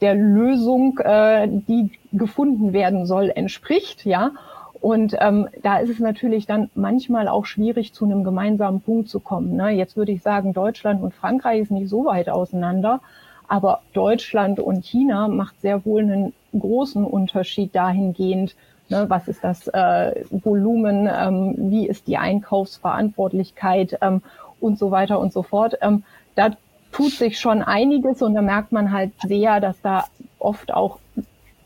[0.00, 4.32] der Lösung, äh, die gefunden werden soll, entspricht, ja.
[4.80, 9.20] Und ähm, da ist es natürlich dann manchmal auch schwierig, zu einem gemeinsamen Punkt zu
[9.20, 9.54] kommen.
[9.54, 9.70] Ne?
[9.70, 13.00] Jetzt würde ich sagen, Deutschland und Frankreich ist nicht so weit auseinander,
[13.46, 18.56] aber Deutschland und China macht sehr wohl einen großen Unterschied dahingehend,
[18.88, 21.08] Ne, was ist das äh, Volumen?
[21.10, 24.22] Ähm, wie ist die Einkaufsverantwortlichkeit ähm,
[24.60, 25.78] und so weiter und so fort?
[25.80, 26.50] Ähm, da
[26.92, 30.04] tut sich schon einiges und da merkt man halt sehr, dass da
[30.38, 30.98] oft auch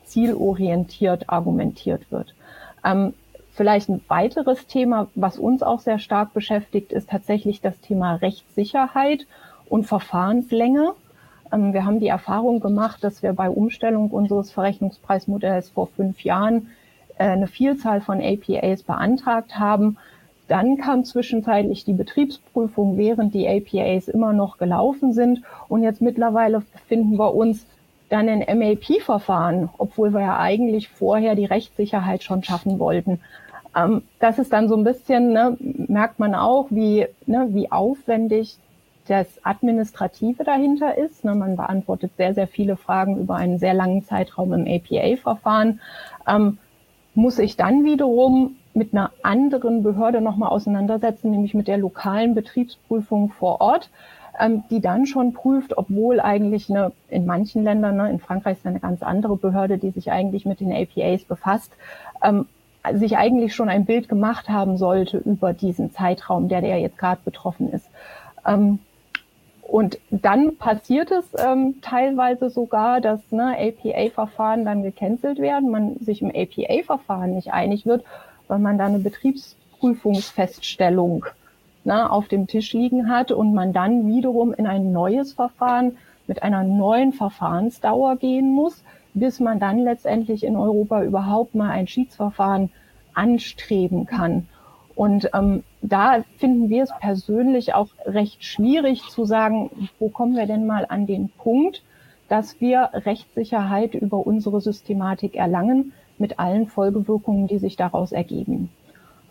[0.05, 2.33] zielorientiert argumentiert wird.
[2.83, 3.13] Ähm,
[3.51, 9.27] vielleicht ein weiteres Thema, was uns auch sehr stark beschäftigt, ist tatsächlich das Thema Rechtssicherheit
[9.67, 10.93] und Verfahrenslänge.
[11.51, 16.69] Ähm, wir haben die Erfahrung gemacht, dass wir bei Umstellung unseres Verrechnungspreismodells vor fünf Jahren
[17.19, 19.97] eine Vielzahl von APAs beantragt haben.
[20.47, 25.41] Dann kam zwischenzeitlich die Betriebsprüfung, während die APAs immer noch gelaufen sind.
[25.67, 27.65] Und jetzt mittlerweile befinden wir uns
[28.09, 33.19] dann in MAP-Verfahren, obwohl wir ja eigentlich vorher die Rechtssicherheit schon schaffen wollten.
[33.75, 38.57] Ähm, das ist dann so ein bisschen, ne, merkt man auch, wie, ne, wie aufwendig
[39.07, 41.25] das Administrative dahinter ist.
[41.25, 45.81] Ne, man beantwortet sehr, sehr viele Fragen über einen sehr langen Zeitraum im APA-Verfahren.
[46.27, 46.57] Ähm,
[47.17, 53.31] muss ich dann wiederum mit einer anderen Behörde nochmal auseinandersetzen, nämlich mit der lokalen Betriebsprüfung
[53.31, 53.89] vor Ort,
[54.39, 58.67] ähm, die dann schon prüft, obwohl eigentlich eine, in manchen Ländern, ne, in Frankreich ist
[58.67, 61.71] eine ganz andere Behörde, die sich eigentlich mit den APAs befasst,
[62.23, 62.45] ähm,
[62.93, 67.21] sich eigentlich schon ein Bild gemacht haben sollte über diesen Zeitraum, der der jetzt gerade
[67.25, 67.89] betroffen ist.
[68.45, 68.77] Ähm,
[69.67, 76.21] und dann passiert es ähm, teilweise sogar, dass ne, APA-Verfahren dann gecancelt werden, man sich
[76.21, 78.05] im APA-Verfahren nicht einig wird,
[78.47, 81.25] weil man da eine Betriebsprüfungsfeststellung
[81.83, 86.43] ne, auf dem Tisch liegen hat und man dann wiederum in ein neues Verfahren mit
[86.43, 88.81] einer neuen Verfahrensdauer gehen muss,
[89.13, 92.69] bis man dann letztendlich in Europa überhaupt mal ein Schiedsverfahren
[93.13, 94.47] anstreben kann.
[94.97, 100.47] Und ähm, da finden wir es persönlich auch recht schwierig zu sagen, wo kommen wir
[100.47, 101.83] denn mal an den Punkt,
[102.29, 108.71] dass wir Rechtssicherheit über unsere Systematik erlangen mit allen Folgewirkungen, die sich daraus ergeben.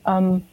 [0.06, 0.44] Ähm,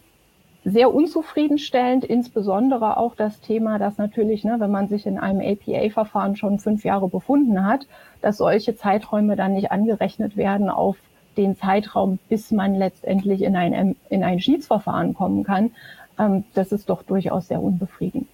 [0.65, 6.38] sehr unzufriedenstellend, insbesondere auch das Thema, dass natürlich, ne, wenn man sich in einem APA-Verfahren
[6.38, 7.86] schon fünf Jahre befunden hat,
[8.21, 10.97] dass solche Zeiträume dann nicht angerechnet werden auf
[11.38, 15.72] den Zeitraum, bis man letztendlich in ein, in ein Schiedsverfahren kommen kann,
[16.19, 18.28] ähm, das ist doch durchaus sehr unbefriedigend.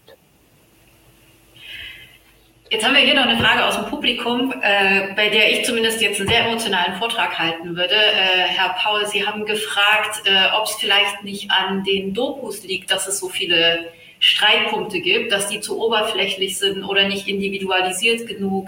[2.71, 6.01] Jetzt haben wir hier noch eine Frage aus dem Publikum, äh, bei der ich zumindest
[6.01, 7.95] jetzt einen sehr emotionalen Vortrag halten würde.
[7.95, 12.91] Äh, Herr Paul, Sie haben gefragt, äh, ob es vielleicht nicht an den Dokus liegt,
[12.91, 18.67] dass es so viele Streitpunkte gibt, dass die zu oberflächlich sind oder nicht individualisiert genug.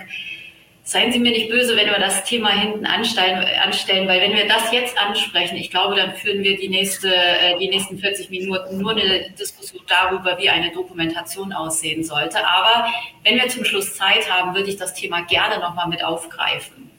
[0.92, 4.46] Seien Sie mir nicht böse, wenn wir das Thema hinten anstellen, anstellen, weil wenn wir
[4.46, 8.78] das jetzt ansprechen, ich glaube, dann führen wir die, nächste, äh, die nächsten 40 Minuten
[8.78, 12.46] nur eine Diskussion darüber, wie eine Dokumentation aussehen sollte.
[12.46, 12.92] Aber
[13.24, 16.92] wenn wir zum Schluss Zeit haben, würde ich das Thema gerne nochmal mit aufgreifen.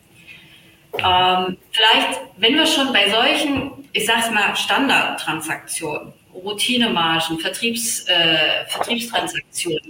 [0.97, 8.65] Ähm, vielleicht, wenn wir schon bei solchen, ich sage es mal, Standardtransaktionen, Routinemargen, Vertriebs, äh,
[8.69, 9.83] Vertriebstransaktionen,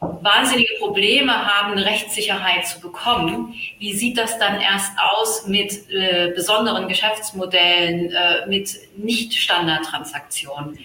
[0.00, 6.88] wahnsinnige Probleme haben, Rechtssicherheit zu bekommen, wie sieht das dann erst aus mit äh, besonderen
[6.88, 10.78] Geschäftsmodellen, äh, mit Nicht-Standard-Transaktionen?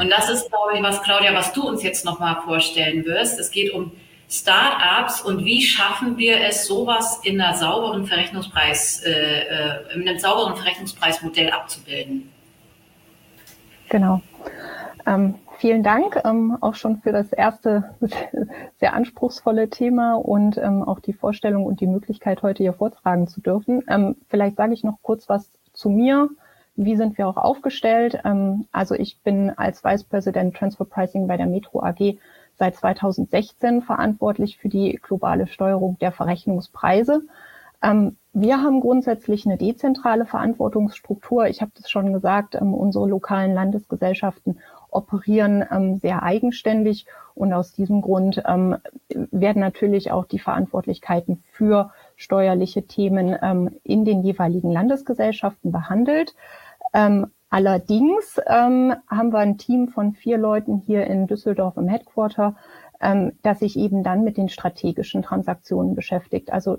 [0.00, 3.38] Und das ist, glaube ich, was, Claudia, was du uns jetzt nochmal vorstellen wirst.
[3.38, 3.92] Es geht um
[4.28, 10.18] Start-ups und wie schaffen wir es, sowas in einer sauberen Verrechnungspreis, äh, äh in einem
[10.18, 12.32] sauberen Verrechnungspreismodell abzubilden?
[13.88, 14.20] Genau.
[15.06, 17.94] Ähm, vielen Dank ähm, auch schon für das erste
[18.78, 23.40] sehr anspruchsvolle Thema und ähm, auch die Vorstellung und die Möglichkeit, heute hier vortragen zu
[23.40, 23.82] dürfen.
[23.88, 26.28] Ähm, vielleicht sage ich noch kurz was zu mir.
[26.74, 28.20] Wie sind wir auch aufgestellt?
[28.24, 32.18] Ähm, also ich bin als Vice President Transfer Pricing bei der Metro AG
[32.58, 37.22] seit 2016 verantwortlich für die globale Steuerung der Verrechnungspreise.
[37.82, 41.46] Ähm, wir haben grundsätzlich eine dezentrale Verantwortungsstruktur.
[41.46, 44.58] Ich habe das schon gesagt, ähm, unsere lokalen Landesgesellschaften
[44.96, 48.76] operieren ähm, sehr eigenständig und aus diesem Grund ähm,
[49.08, 56.34] werden natürlich auch die Verantwortlichkeiten für steuerliche Themen ähm, in den jeweiligen Landesgesellschaften behandelt.
[56.94, 62.56] Ähm, allerdings ähm, haben wir ein Team von vier Leuten hier in Düsseldorf im Headquarter,
[63.00, 66.50] ähm, das sich eben dann mit den strategischen Transaktionen beschäftigt.
[66.50, 66.78] Also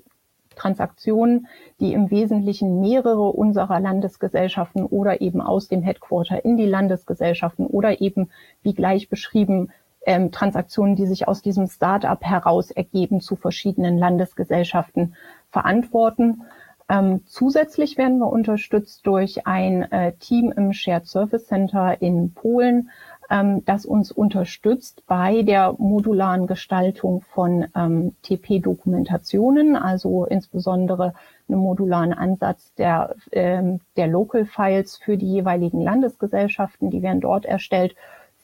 [0.57, 1.47] Transaktionen,
[1.79, 8.01] die im Wesentlichen mehrere unserer Landesgesellschaften oder eben aus dem Headquarter in die Landesgesellschaften oder
[8.01, 8.29] eben,
[8.63, 9.71] wie gleich beschrieben,
[10.05, 15.15] ähm, Transaktionen, die sich aus diesem Start-up heraus ergeben, zu verschiedenen Landesgesellschaften
[15.49, 16.43] verantworten.
[16.89, 22.89] Ähm, zusätzlich werden wir unterstützt durch ein äh, Team im Shared Service Center in Polen,
[23.29, 31.13] ähm, das uns unterstützt bei der modularen Gestaltung von ähm, TP-Dokumentationen, also insbesondere
[31.47, 36.89] einen modularen Ansatz der, ähm, der Local Files für die jeweiligen Landesgesellschaften.
[36.89, 37.95] Die werden dort erstellt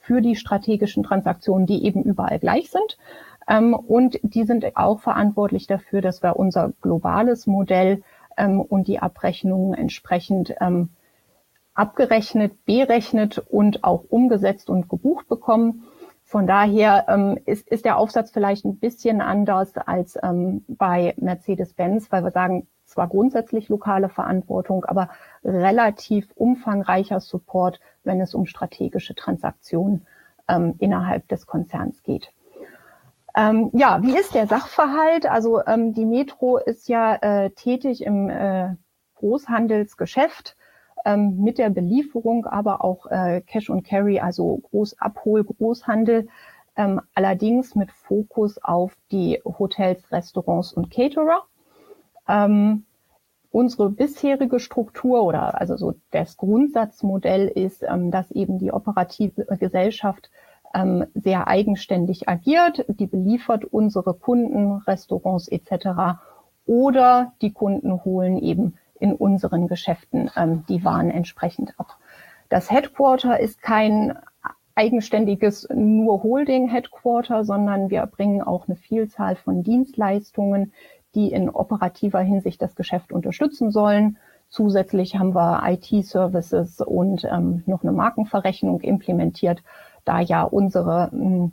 [0.02, 2.98] für die strategischen Transaktionen, die eben überall gleich sind.
[3.48, 8.04] Ähm, und die sind auch verantwortlich dafür, dass wir unser globales Modell
[8.38, 10.90] ähm, und die Abrechnungen entsprechend ähm,
[11.74, 15.84] abgerechnet, berechnet und auch umgesetzt und gebucht bekommen.
[16.24, 22.12] Von daher ähm, ist, ist der Aufsatz vielleicht ein bisschen anders als ähm, bei Mercedes-Benz,
[22.12, 25.10] weil wir sagen, zwar grundsätzlich lokale Verantwortung, aber
[25.44, 30.06] relativ umfangreicher Support, wenn es um strategische Transaktionen
[30.48, 32.32] ähm, innerhalb des Konzerns geht.
[33.36, 35.26] Ähm, ja, wie ist der Sachverhalt?
[35.26, 38.76] Also ähm, die Metro ist ja äh, tätig im äh,
[39.16, 40.56] Großhandelsgeschäft
[41.06, 46.28] ähm, mit der Belieferung, aber auch äh, Cash und Carry, also Großabhol, Großhandel,
[46.76, 51.44] ähm, allerdings mit Fokus auf die Hotels, Restaurants und Caterer.
[52.28, 52.86] Ähm,
[53.52, 60.32] unsere bisherige Struktur oder also so das Grundsatzmodell ist, ähm, dass eben die operative Gesellschaft
[60.74, 62.86] ähm, sehr eigenständig agiert.
[62.88, 66.20] Die beliefert unsere Kunden, Restaurants etc.
[66.66, 71.98] Oder die Kunden holen eben in unseren Geschäften ähm, die Waren entsprechend ab.
[72.48, 74.18] Das Headquarter ist kein
[74.76, 80.72] eigenständiges nur Holding Headquarter, sondern wir bringen auch eine Vielzahl von Dienstleistungen,
[81.16, 84.18] die in operativer Hinsicht das Geschäft unterstützen sollen.
[84.48, 89.62] Zusätzlich haben wir IT-Services und ähm, noch eine Markenverrechnung implementiert,
[90.06, 91.52] da ja unsere ähm,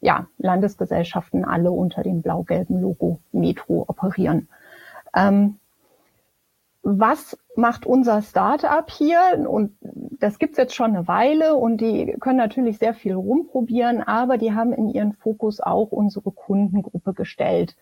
[0.00, 4.48] ja, Landesgesellschaften alle unter dem blau-gelben Logo Metro operieren.
[5.16, 5.58] Ähm,
[6.82, 9.18] was macht unser Startup hier?
[9.48, 14.36] Und das gibt's jetzt schon eine Weile und die können natürlich sehr viel rumprobieren, aber
[14.38, 17.76] die haben in ihren Fokus auch unsere Kundengruppe gestellt.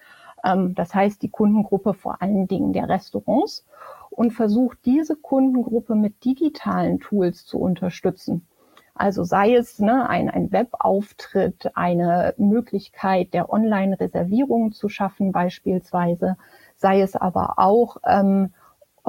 [0.45, 3.67] Ähm, das heißt, die Kundengruppe vor allen Dingen der Restaurants
[4.11, 8.47] und versucht diese Kundengruppe mit digitalen Tools zu unterstützen.
[8.95, 16.37] Also sei es ne, ein, ein Webauftritt, eine Möglichkeit der Online-Reservierung zu schaffen beispielsweise,
[16.77, 18.53] sei es aber auch ähm,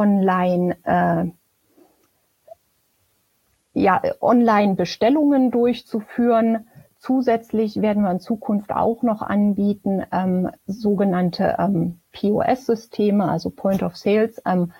[0.01, 1.31] online äh,
[3.73, 6.67] ja, Online-Bestellungen durchzuführen.
[6.97, 13.95] Zusätzlich werden wir in Zukunft auch noch anbieten ähm, sogenannte ähm, POS-Systeme, also Point of
[13.95, 14.71] Sales, ähm,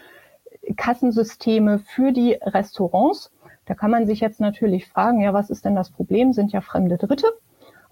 [0.76, 3.32] Kassensysteme für die Restaurants.
[3.66, 6.34] Da kann man sich jetzt natürlich fragen, ja, was ist denn das Problem?
[6.34, 7.28] Sind ja fremde Dritte.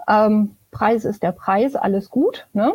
[0.08, 2.48] Ähm, Preis ist der Preis, alles gut.
[2.54, 2.74] Ne?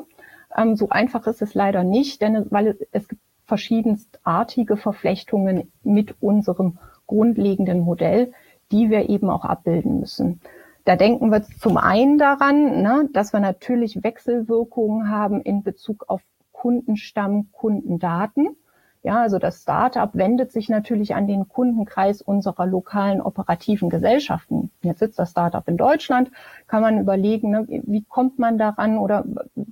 [0.57, 6.15] Ähm, so einfach ist es leider nicht, denn weil es, es gibt verschiedenstartige Verflechtungen mit
[6.21, 8.33] unserem grundlegenden Modell,
[8.73, 10.41] die wir eben auch abbilden müssen.
[10.85, 16.23] Da denken wir zum einen daran, ne, dass wir natürlich Wechselwirkungen haben in Bezug auf
[16.53, 18.57] Kundenstamm, Kundendaten.
[19.03, 24.71] Ja, also das Startup wendet sich natürlich an den Kundenkreis unserer lokalen operativen Gesellschaften.
[24.83, 26.31] Jetzt sitzt das Startup in Deutschland,
[26.67, 29.25] kann man überlegen, ne, wie kommt man daran oder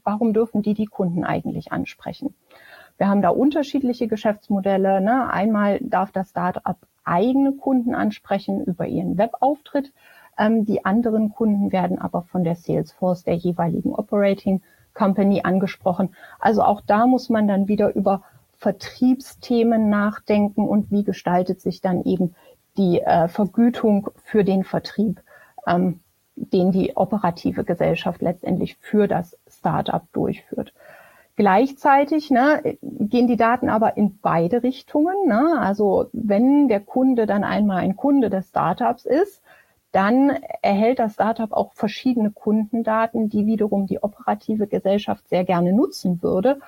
[0.04, 2.34] warum dürfen die die Kunden eigentlich ansprechen?
[3.02, 5.00] Wir haben da unterschiedliche Geschäftsmodelle.
[5.00, 5.28] Ne?
[5.28, 9.92] Einmal darf das Startup eigene Kunden ansprechen über ihren Webauftritt.
[10.38, 14.62] Ähm, die anderen Kunden werden aber von der Salesforce der jeweiligen Operating
[14.94, 16.14] Company angesprochen.
[16.38, 18.22] Also auch da muss man dann wieder über
[18.58, 22.36] Vertriebsthemen nachdenken und wie gestaltet sich dann eben
[22.76, 25.20] die äh, Vergütung für den Vertrieb.
[25.66, 25.98] Ähm,
[26.36, 30.72] den die operative Gesellschaft letztendlich für das Startup durchführt.
[31.36, 35.26] Gleichzeitig ne, gehen die Daten aber in beide Richtungen.
[35.26, 35.58] Ne?
[35.58, 39.42] Also wenn der Kunde dann einmal ein Kunde des Startups ist,
[39.92, 40.30] dann
[40.62, 46.60] erhält das Startup auch verschiedene Kundendaten, die wiederum die operative Gesellschaft sehr gerne nutzen würde,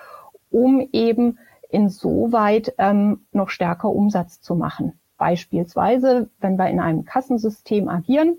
[0.50, 1.38] um eben
[1.70, 4.98] insoweit ähm, noch stärker Umsatz zu machen.
[5.16, 8.36] Beispielsweise, wenn wir in einem Kassensystem agieren,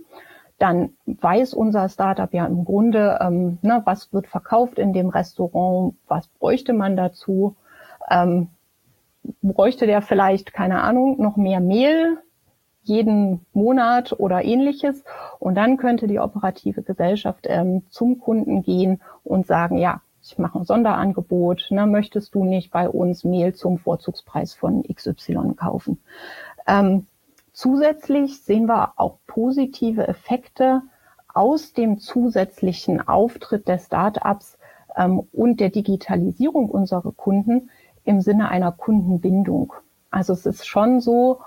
[0.57, 5.95] dann weiß unser Startup ja im Grunde, ähm, ne, was wird verkauft in dem Restaurant,
[6.07, 7.55] was bräuchte man dazu.
[8.09, 8.49] Ähm,
[9.41, 12.19] bräuchte der vielleicht, keine Ahnung, noch mehr Mehl
[12.83, 15.03] jeden Monat oder ähnliches.
[15.39, 20.59] Und dann könnte die operative Gesellschaft ähm, zum Kunden gehen und sagen, ja, ich mache
[20.59, 26.01] ein Sonderangebot, ne, möchtest du nicht bei uns Mehl zum Vorzugspreis von XY kaufen?
[26.67, 27.07] Ähm,
[27.55, 30.83] zusätzlich sehen wir auch positive Effekte
[31.33, 34.57] aus dem zusätzlichen Auftritt der Startups
[34.95, 37.69] ähm, und der Digitalisierung unserer Kunden
[38.03, 39.73] im Sinne einer Kundenbindung.
[40.11, 41.39] Also es ist schon so,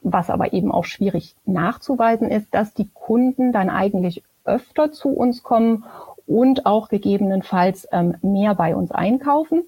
[0.00, 5.42] was aber eben auch schwierig nachzuweisen ist, dass die Kunden dann eigentlich öfter zu uns
[5.42, 5.84] kommen
[6.26, 9.64] und auch gegebenenfalls ähm, mehr bei uns einkaufen.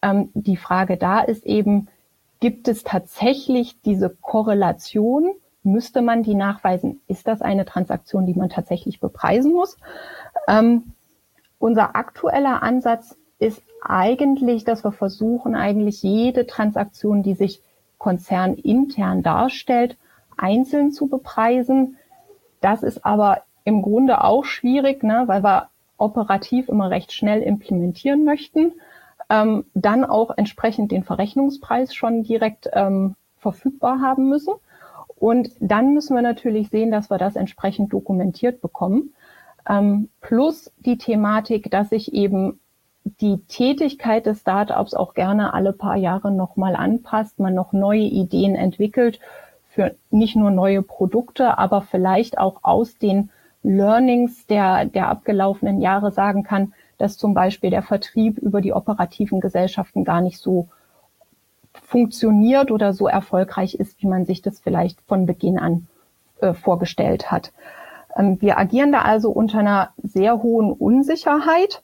[0.00, 1.88] Ähm, die Frage da ist eben,
[2.42, 5.30] gibt es tatsächlich diese Korrelation?
[5.62, 7.00] Müsste man die nachweisen?
[7.06, 9.76] Ist das eine Transaktion, die man tatsächlich bepreisen muss?
[10.48, 10.92] Ähm,
[11.60, 17.62] unser aktueller Ansatz ist eigentlich, dass wir versuchen, eigentlich jede Transaktion, die sich
[17.98, 19.96] konzernintern darstellt,
[20.36, 21.96] einzeln zu bepreisen.
[22.60, 28.24] Das ist aber im Grunde auch schwierig, ne, weil wir operativ immer recht schnell implementieren
[28.24, 28.72] möchten,
[29.32, 34.52] ähm, dann auch entsprechend den Verrechnungspreis schon direkt ähm, verfügbar haben müssen.
[35.16, 39.14] Und dann müssen wir natürlich sehen, dass wir das entsprechend dokumentiert bekommen.
[39.66, 42.60] Ähm, plus die Thematik, dass sich eben
[43.04, 48.54] die Tätigkeit des Startups auch gerne alle paar Jahre nochmal anpasst, man noch neue Ideen
[48.54, 49.18] entwickelt
[49.70, 53.30] für nicht nur neue Produkte, aber vielleicht auch aus den
[53.62, 59.40] Learnings der, der abgelaufenen Jahre sagen kann, dass zum Beispiel der Vertrieb über die operativen
[59.40, 60.68] Gesellschaften gar nicht so
[61.72, 65.88] funktioniert oder so erfolgreich ist, wie man sich das vielleicht von Beginn an
[66.40, 67.52] äh, vorgestellt hat.
[68.16, 71.82] Ähm, wir agieren da also unter einer sehr hohen Unsicherheit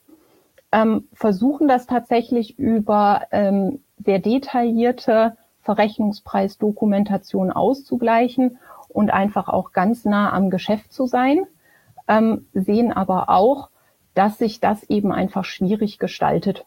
[0.70, 10.32] ähm, versuchen das tatsächlich über ähm, sehr detaillierte Verrechnungspreisdokumentation auszugleichen und einfach auch ganz nah
[10.32, 11.46] am Geschäft zu sein,
[12.06, 13.70] ähm, sehen aber auch,
[14.18, 16.66] dass sich das eben einfach schwierig gestaltet.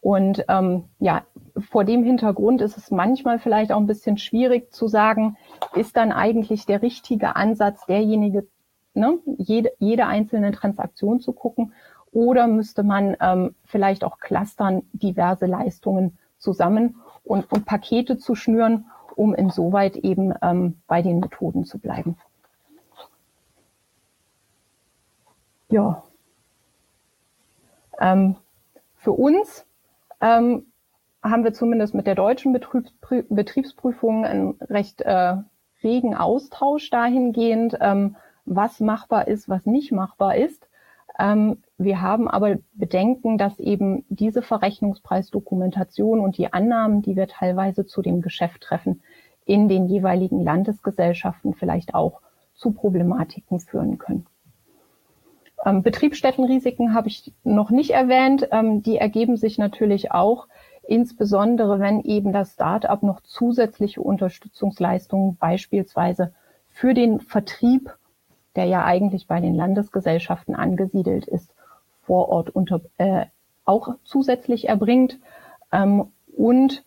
[0.00, 1.22] Und ähm, ja,
[1.70, 5.36] vor dem Hintergrund ist es manchmal vielleicht auch ein bisschen schwierig zu sagen,
[5.76, 8.48] ist dann eigentlich der richtige Ansatz derjenige,
[8.94, 11.72] ne, jede, jede einzelne Transaktion zu gucken
[12.10, 18.86] oder müsste man ähm, vielleicht auch clustern diverse Leistungen zusammen und, und Pakete zu schnüren,
[19.14, 22.16] um insoweit eben ähm, bei den Methoden zu bleiben.
[25.68, 26.02] Ja.
[28.00, 28.36] Ähm,
[28.96, 29.66] für uns
[30.20, 30.66] ähm,
[31.22, 35.36] haben wir zumindest mit der deutschen Betriebsprü Betriebsprüfung einen recht äh,
[35.82, 40.68] regen Austausch dahingehend, ähm, was machbar ist, was nicht machbar ist.
[41.18, 47.86] Ähm, wir haben aber Bedenken, dass eben diese Verrechnungspreisdokumentation und die Annahmen, die wir teilweise
[47.86, 49.02] zu dem Geschäft treffen,
[49.44, 52.20] in den jeweiligen Landesgesellschaften vielleicht auch
[52.54, 54.26] zu Problematiken führen können.
[55.64, 58.48] Ähm, Betriebsstättenrisiken habe ich noch nicht erwähnt.
[58.52, 60.48] Ähm, die ergeben sich natürlich auch,
[60.82, 66.32] insbesondere wenn eben das Start-up noch zusätzliche Unterstützungsleistungen beispielsweise
[66.68, 67.96] für den Vertrieb
[68.56, 71.54] der ja eigentlich bei den Landesgesellschaften angesiedelt ist,
[72.02, 73.26] vor Ort unter, äh,
[73.64, 75.18] auch zusätzlich erbringt.
[75.70, 76.82] Ähm, und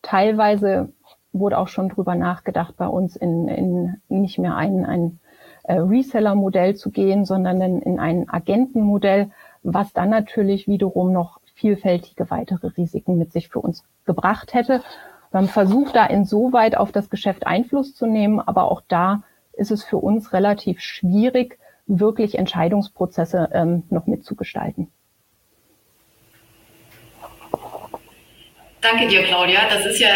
[0.00, 0.92] teilweise
[1.32, 5.18] wurde auch schon drüber nachgedacht, bei uns in, in nicht mehr ein, ein
[5.64, 9.30] äh, Reseller-Modell zu gehen, sondern in, in ein Agentenmodell,
[9.62, 14.82] was dann natürlich wiederum noch vielfältige weitere Risiken mit sich für uns gebracht hätte.
[15.30, 19.84] Man versucht da insoweit auf das Geschäft Einfluss zu nehmen, aber auch da ist es
[19.84, 24.90] für uns relativ schwierig, wirklich Entscheidungsprozesse ähm, noch mitzugestalten.
[28.80, 29.60] Danke dir, Claudia.
[29.70, 30.08] Das ist ja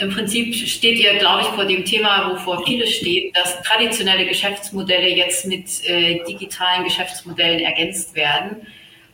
[0.00, 5.08] im Prinzip steht ihr, glaube ich, vor dem Thema, wovor viele stehen, dass traditionelle Geschäftsmodelle
[5.08, 8.66] jetzt mit äh, digitalen Geschäftsmodellen ergänzt werden.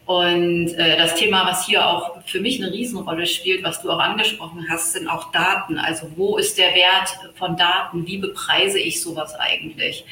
[0.07, 3.99] Und äh, das Thema, was hier auch für mich eine Riesenrolle spielt, was du auch
[3.99, 5.79] angesprochen hast, sind auch Daten.
[5.79, 8.07] Also wo ist der Wert von Daten?
[8.07, 10.05] Wie bepreise ich sowas eigentlich?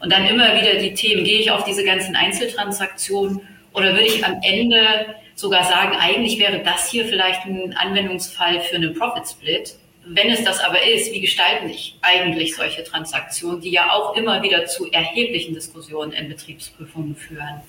[0.00, 3.40] Und dann immer wieder die Themen, gehe ich auf diese ganzen Einzeltransaktionen
[3.72, 8.74] oder würde ich am Ende sogar sagen, eigentlich wäre das hier vielleicht ein Anwendungsfall für
[8.74, 9.74] einen Profit Split.
[10.10, 14.42] Wenn es das aber ist, wie gestalten sich eigentlich solche Transaktionen, die ja auch immer
[14.42, 17.60] wieder zu erheblichen Diskussionen in Betriebsprüfungen führen?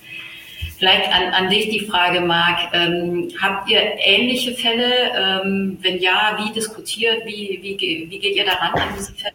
[0.77, 5.11] Vielleicht an, an dich die Frage, Marc, ähm, habt ihr ähnliche Fälle?
[5.13, 9.33] Ähm, wenn ja, wie diskutiert, wie, wie, wie geht ihr daran an diese Fälle?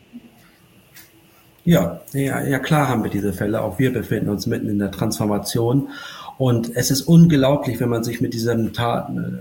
[1.67, 3.63] Ja, ja, ja, klar haben wir diese Fälle.
[3.63, 5.89] Auch wir befinden uns mitten in der Transformation.
[6.37, 8.73] Und es ist unglaublich, wenn man sich mit diesem,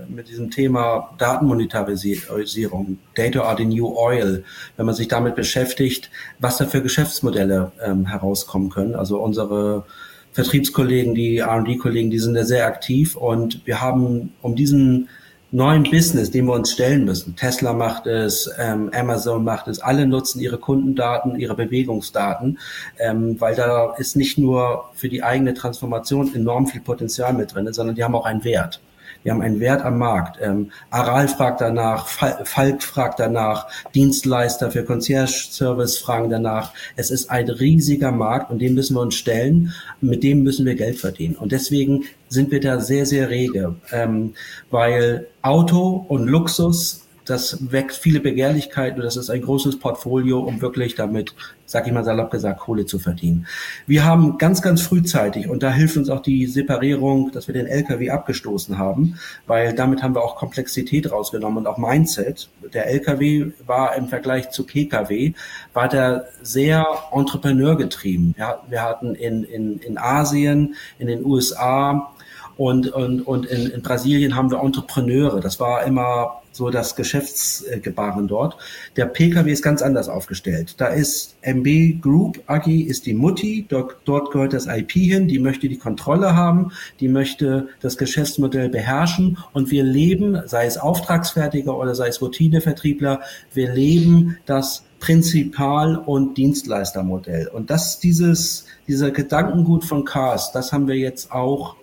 [0.08, 4.44] mit diesem Thema Datenmonetarisierung, Data are the new oil,
[4.76, 8.94] wenn man sich damit beschäftigt, was da für Geschäftsmodelle ähm, herauskommen können.
[8.94, 9.84] Also unsere
[10.32, 15.08] Vertriebskollegen, die R&D-Kollegen, die sind da sehr aktiv und wir haben um diesen
[15.54, 17.36] neuen Business, dem wir uns stellen müssen.
[17.36, 22.58] Tesla macht es, ähm, Amazon macht es, alle nutzen ihre Kundendaten, ihre Bewegungsdaten,
[22.98, 27.72] ähm, weil da ist nicht nur für die eigene Transformation enorm viel Potenzial mit drin,
[27.72, 28.80] sondern die haben auch einen Wert.
[29.22, 30.38] Wir haben einen Wert am Markt.
[30.40, 36.72] Ähm, Aral fragt danach, Falk fragt danach, Dienstleister für Concierge-Service fragen danach.
[36.96, 39.72] Es ist ein riesiger Markt und dem müssen wir uns stellen.
[40.00, 41.36] Mit dem müssen wir Geld verdienen.
[41.36, 44.34] Und deswegen sind wir da sehr, sehr rege, ähm,
[44.70, 50.60] weil Auto und Luxus das weckt viele Begehrlichkeiten und das ist ein großes Portfolio, um
[50.60, 53.46] wirklich damit, sag ich mal salopp gesagt, Kohle zu verdienen.
[53.86, 57.66] Wir haben ganz, ganz frühzeitig, und da hilft uns auch die Separierung, dass wir den
[57.66, 62.48] LKW abgestoßen haben, weil damit haben wir auch Komplexität rausgenommen und auch Mindset.
[62.74, 65.32] Der LKW war im Vergleich zu PKW,
[65.72, 68.34] war der sehr entrepreneurgetrieben.
[68.68, 72.13] Wir, hatten in, in, in Asien, in den USA,
[72.56, 75.40] und, und, und in, in Brasilien haben wir Entrepreneure.
[75.40, 78.56] Das war immer so das Geschäftsgebaren dort.
[78.96, 80.76] Der PKW ist ganz anders aufgestellt.
[80.78, 85.38] Da ist MB Group AG ist die Mutti, dort, dort gehört das IP hin, die
[85.38, 91.76] möchte die Kontrolle haben, die möchte das Geschäftsmodell beherrschen und wir leben, sei es Auftragsfertiger
[91.76, 93.20] oder sei es Routinevertriebler,
[93.52, 97.48] wir leben das Prinzipal- und Dienstleistermodell.
[97.48, 101.76] Und das, dieses, dieser Gedankengut von Cars, das haben wir jetzt auch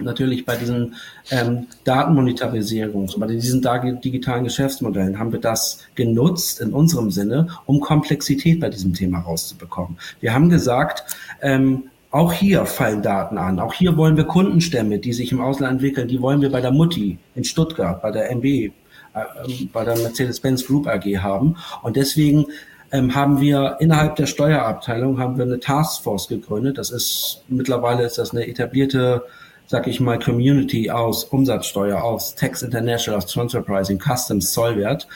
[0.00, 0.94] natürlich bei diesen
[1.30, 3.62] ähm, Datenmonetarisierung, bei diesen
[4.02, 9.98] digitalen Geschäftsmodellen haben wir das genutzt in unserem Sinne, um Komplexität bei diesem Thema rauszubekommen.
[10.20, 11.04] Wir haben gesagt,
[11.42, 13.60] ähm, auch hier fallen Daten an.
[13.60, 16.70] Auch hier wollen wir Kundenstämme, die sich im Ausland entwickeln, die wollen wir bei der
[16.70, 18.70] Mutti in Stuttgart, bei der MB, äh,
[19.14, 21.56] ähm, bei der Mercedes-Benz Group AG haben.
[21.82, 22.46] Und deswegen
[22.92, 26.78] ähm, haben wir innerhalb der Steuerabteilung haben wir eine Taskforce gegründet.
[26.78, 29.24] Das ist mittlerweile ist das eine etablierte
[29.68, 35.06] sag ich mal, Community aus Umsatzsteuer, aus Tax International, aus Transfer Pricing, Customs, Zollwert,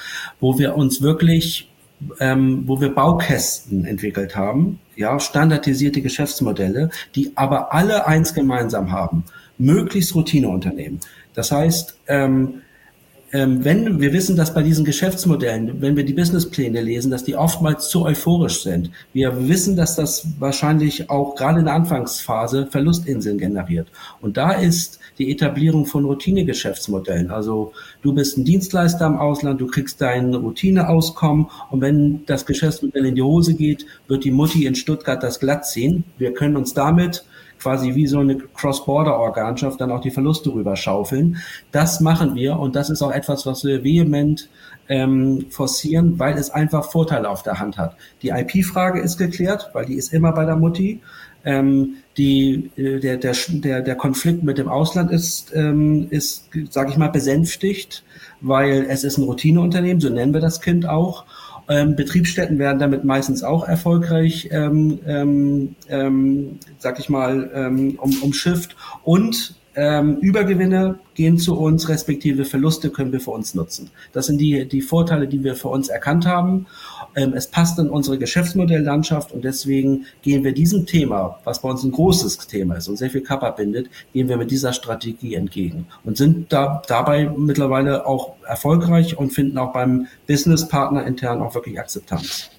[0.41, 1.71] wo wir uns wirklich,
[2.21, 9.25] ähm, wo wir Baukästen entwickelt haben, ja, standardisierte Geschäftsmodelle, die aber alle eins gemeinsam haben,
[9.57, 11.01] möglichst Routineunternehmen.
[11.35, 12.61] Das heißt, ähm,
[13.33, 17.35] ähm, wenn wir wissen, dass bei diesen Geschäftsmodellen, wenn wir die Businesspläne lesen, dass die
[17.35, 18.91] oftmals zu euphorisch sind.
[19.15, 23.89] Wir wissen, dass das wahrscheinlich auch gerade in der Anfangsphase Verlustinseln generiert.
[24.21, 27.31] Und da ist die Etablierung von Routinegeschäftsmodellen.
[27.31, 27.73] Also
[28.03, 33.15] du bist ein Dienstleister im Ausland, du kriegst dein Routineauskommen und wenn das Geschäftsmodell in
[33.15, 36.05] die Hose geht, wird die Mutti in Stuttgart das glatt ziehen.
[36.19, 37.25] Wir können uns damit
[37.63, 41.39] quasi wie so eine Cross-Border-Organschaft dann auch die Verluste rüberschaufeln.
[41.71, 44.49] Das machen wir und das ist auch etwas, was wir vehement
[44.89, 47.97] ähm, forcieren, weil es einfach Vorteile auf der Hand hat.
[48.23, 51.01] Die IP-Frage ist geklärt, weil die ist immer bei der Mutti.
[51.45, 56.91] Ähm, die, äh, der, der, der, der Konflikt mit dem Ausland ist, ähm, ist sage
[56.91, 58.05] ich mal, besänftigt,
[58.41, 61.25] weil es ist ein Routineunternehmen, so nennen wir das Kind auch.
[61.73, 68.23] Ähm, Betriebsstätten werden damit meistens auch erfolgreich, ähm, ähm, ähm, sag ich mal, ähm, um,
[68.23, 68.77] umschifft.
[69.05, 73.89] Und ähm, Übergewinne gehen zu uns, respektive Verluste können wir für uns nutzen.
[74.13, 76.67] Das sind die, die Vorteile, die wir für uns erkannt haben.
[77.15, 81.83] Ähm, es passt in unsere Geschäftsmodelllandschaft und deswegen gehen wir diesem Thema, was bei uns
[81.83, 85.87] ein großes Thema ist und sehr viel Kappa bindet, gehen wir mit dieser Strategie entgegen
[86.05, 91.79] und sind da, dabei mittlerweile auch erfolgreich und finden auch beim Businesspartner intern auch wirklich
[91.79, 92.51] Akzeptanz.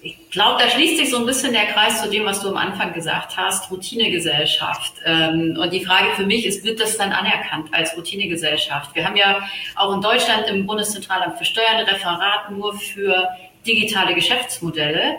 [0.00, 2.56] Ich glaube, da schließt sich so ein bisschen der Kreis zu dem, was du am
[2.56, 4.94] Anfang gesagt hast, Routinegesellschaft.
[5.04, 8.94] Ähm, und die Frage für mich ist, wird das dann anerkannt als Routinegesellschaft?
[8.94, 9.42] Wir haben ja
[9.74, 13.28] auch in Deutschland im Bundeszentralamt für Steuern ein Referat nur für
[13.66, 15.18] digitale Geschäftsmodelle.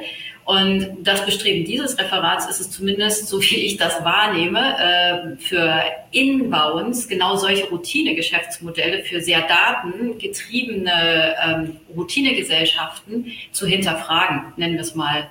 [0.49, 5.83] Und das Bestreben dieses Referats ist es zumindest, so wie ich das wahrnehme, äh, für
[6.09, 15.27] Inbounds genau solche Routine-Geschäftsmodelle für sehr datengetriebene ähm, Routinegesellschaften zu hinterfragen, nennen wir es mal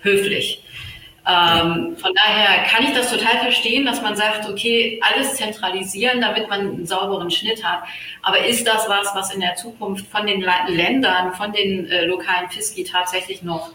[0.00, 0.64] höflich.
[1.24, 6.48] Ähm, von daher kann ich das total verstehen, dass man sagt, okay, alles zentralisieren, damit
[6.48, 7.84] man einen sauberen Schnitt hat.
[8.22, 12.50] Aber ist das was, was in der Zukunft von den Ländern, von den äh, lokalen
[12.50, 13.70] Fiski tatsächlich noch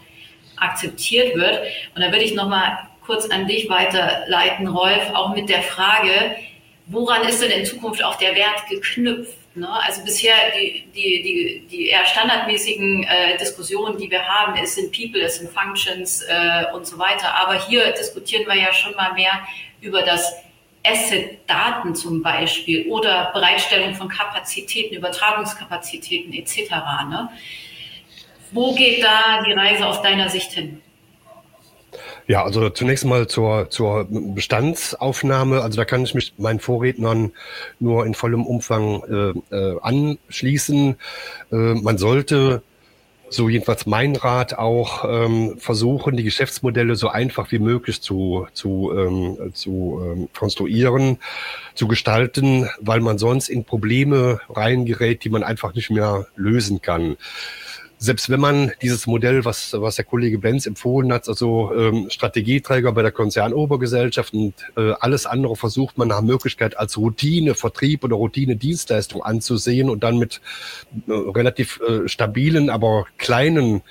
[0.60, 1.60] akzeptiert wird?
[1.94, 6.36] Und da würde ich noch mal kurz an dich weiterleiten, Rolf, auch mit der Frage,
[6.86, 9.34] woran ist denn in Zukunft auch der Wert geknüpft?
[9.54, 9.68] Ne?
[9.68, 14.92] Also bisher die, die, die, die eher standardmäßigen äh, Diskussionen, die wir haben, es sind
[14.92, 17.34] People, es sind Functions äh, und so weiter.
[17.34, 19.32] Aber hier diskutieren wir ja schon mal mehr
[19.80, 20.34] über das
[20.84, 26.70] Asset-Daten zum Beispiel oder Bereitstellung von Kapazitäten, Übertragungskapazitäten etc.
[27.08, 27.28] Ne?
[28.52, 30.80] Wo geht da die Reise aus deiner Sicht hin?
[32.26, 35.62] Ja, also zunächst mal zur, zur Bestandsaufnahme.
[35.62, 37.32] Also da kann ich mich meinen Vorrednern
[37.80, 39.02] nur in vollem Umfang
[39.50, 40.96] äh, äh, anschließen.
[41.50, 42.62] Äh, man sollte,
[43.30, 48.92] so jedenfalls mein Rat auch, ähm, versuchen, die Geschäftsmodelle so einfach wie möglich zu, zu,
[48.94, 51.18] ähm, zu ähm, konstruieren,
[51.74, 57.16] zu gestalten, weil man sonst in Probleme reingerät, die man einfach nicht mehr lösen kann
[57.98, 62.92] selbst wenn man dieses Modell, was, was der Kollege Benz empfohlen hat, also ähm, Strategieträger
[62.92, 68.16] bei der Konzernobergesellschaft und äh, alles andere versucht man nach Möglichkeit als Routine Vertrieb oder
[68.16, 70.40] Routine Dienstleistung anzusehen und dann mit
[71.08, 73.82] äh, relativ äh, stabilen, aber kleinen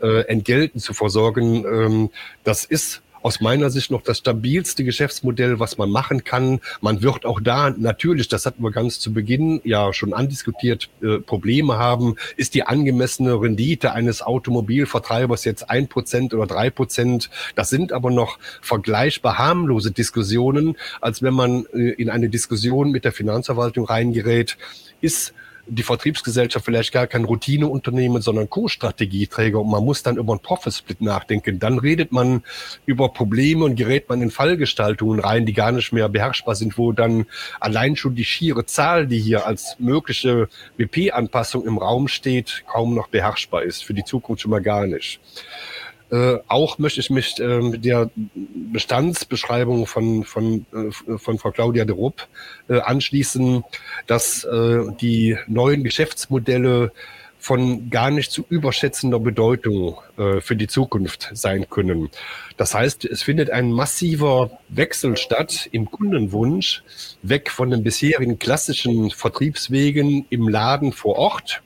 [0.00, 2.10] äh, Entgelten zu versorgen, ähm,
[2.44, 6.60] das ist aus meiner Sicht noch das stabilste Geschäftsmodell, was man machen kann.
[6.80, 11.18] Man wird auch da natürlich, das hatten wir ganz zu Beginn ja schon andiskutiert, äh,
[11.18, 12.16] Probleme haben.
[12.36, 17.30] Ist die angemessene Rendite eines Automobilvertreibers jetzt ein Prozent oder drei Prozent?
[17.54, 23.04] Das sind aber noch vergleichbar harmlose Diskussionen, als wenn man äh, in eine Diskussion mit
[23.04, 24.56] der Finanzverwaltung reingerät.
[25.00, 25.34] Ist
[25.66, 31.00] die Vertriebsgesellschaft vielleicht gar kein Routineunternehmen, sondern Co-Strategieträger und man muss dann über einen Profit-Split
[31.00, 31.58] nachdenken.
[31.58, 32.42] Dann redet man
[32.84, 36.92] über Probleme und gerät man in Fallgestaltungen rein, die gar nicht mehr beherrschbar sind, wo
[36.92, 37.26] dann
[37.60, 43.08] allein schon die schiere Zahl, die hier als mögliche WP-Anpassung im Raum steht, kaum noch
[43.08, 43.84] beherrschbar ist.
[43.84, 45.20] Für die Zukunft schon mal gar nicht.
[46.12, 51.86] Äh, auch möchte ich mich äh, mit der Bestandsbeschreibung von, von, äh, von Frau Claudia
[51.86, 52.28] de Rupp
[52.68, 53.64] äh, anschließen,
[54.06, 56.92] dass äh, die neuen Geschäftsmodelle
[57.38, 62.08] von gar nicht zu überschätzender Bedeutung für die Zukunft sein können.
[62.56, 66.84] Das heißt, es findet ein massiver Wechsel statt im Kundenwunsch,
[67.22, 71.62] weg von den bisherigen klassischen Vertriebswegen im Laden vor Ort,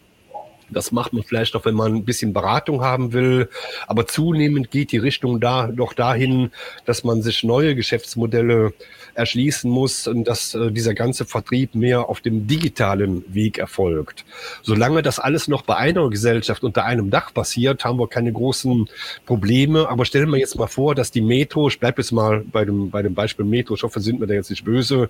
[0.71, 3.49] das macht man vielleicht auch, wenn man ein bisschen Beratung haben will.
[3.87, 6.51] Aber zunehmend geht die Richtung da doch dahin,
[6.85, 8.73] dass man sich neue Geschäftsmodelle
[9.15, 14.25] erschließen muss und dass äh, dieser ganze Vertrieb mehr auf dem digitalen Weg erfolgt.
[14.63, 18.89] Solange das alles noch bei einer Gesellschaft unter einem Dach passiert, haben wir keine großen
[19.25, 19.89] Probleme.
[19.89, 22.91] Aber stellen wir jetzt mal vor, dass die Metro, ich bleibe jetzt mal bei dem,
[22.91, 25.09] bei dem Beispiel Metro, ich hoffe, sind wir da jetzt nicht böse,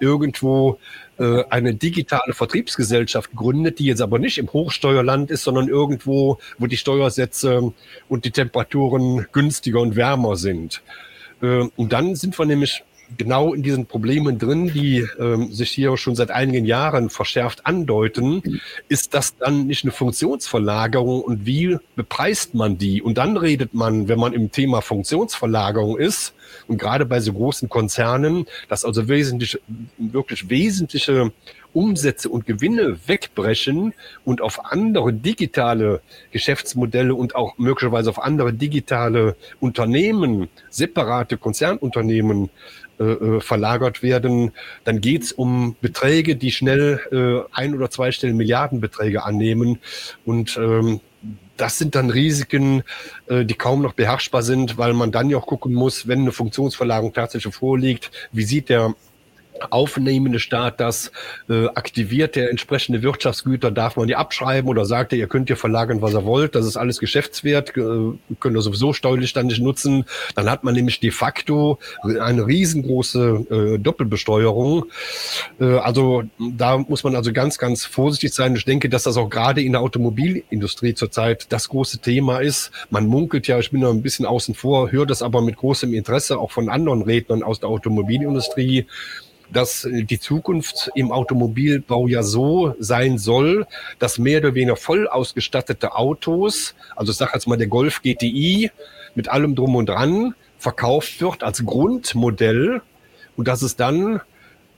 [0.00, 0.78] irgendwo
[1.18, 6.66] äh, eine digitale Vertriebsgesellschaft gründet, die jetzt aber nicht im Hochsteuerland ist, sondern irgendwo, wo
[6.66, 7.72] die Steuersätze
[8.08, 10.82] und die Temperaturen günstiger und wärmer sind.
[11.42, 12.84] Äh, und dann sind wir nämlich
[13.16, 18.60] genau in diesen Problemen drin, die ähm, sich hier schon seit einigen Jahren verschärft andeuten,
[18.88, 23.02] ist das dann nicht eine Funktionsverlagerung und wie bepreist man die?
[23.02, 26.34] Und dann redet man, wenn man im Thema Funktionsverlagerung ist,
[26.66, 29.58] und gerade bei so großen Konzernen, dass also wesentlich,
[29.98, 31.32] wirklich wesentliche
[31.72, 33.94] Umsätze und Gewinne wegbrechen
[34.24, 42.50] und auf andere digitale Geschäftsmodelle und auch möglicherweise auf andere digitale Unternehmen, separate Konzernunternehmen
[43.02, 44.52] äh, äh, verlagert werden,
[44.84, 49.78] dann geht's um Beträge, die schnell äh, ein- oder zweistellige Milliardenbeträge annehmen.
[50.24, 51.00] Und ähm,
[51.56, 52.84] das sind dann Risiken,
[53.26, 56.32] äh, die kaum noch beherrschbar sind, weil man dann ja auch gucken muss, wenn eine
[56.32, 58.94] Funktionsverlagerung tatsächlich vorliegt, wie sieht der
[59.70, 61.12] aufnehmende Staat das,
[61.48, 65.56] äh, aktiviert der entsprechende Wirtschaftsgüter, darf man die abschreiben oder sagt er, ihr könnt hier
[65.56, 69.60] verlagern, was ihr wollt, das ist alles geschäftswert, äh, könnt ihr sowieso steuerlich dann nicht
[69.60, 70.04] nutzen.
[70.34, 74.86] Dann hat man nämlich de facto eine riesengroße äh, Doppelbesteuerung.
[75.60, 78.54] Äh, also da muss man also ganz, ganz vorsichtig sein.
[78.56, 82.70] Ich denke, dass das auch gerade in der Automobilindustrie zurzeit das große Thema ist.
[82.90, 85.94] Man munkelt ja, ich bin da ein bisschen außen vor, höre das aber mit großem
[85.94, 88.86] Interesse auch von anderen Rednern aus der Automobilindustrie,
[89.52, 93.66] dass die Zukunft im Automobilbau ja so sein soll,
[93.98, 98.70] dass mehr oder weniger voll ausgestattete Autos, also sage jetzt mal der Golf GTI
[99.14, 102.82] mit allem drum und dran, verkauft wird als Grundmodell
[103.36, 104.20] und dass es dann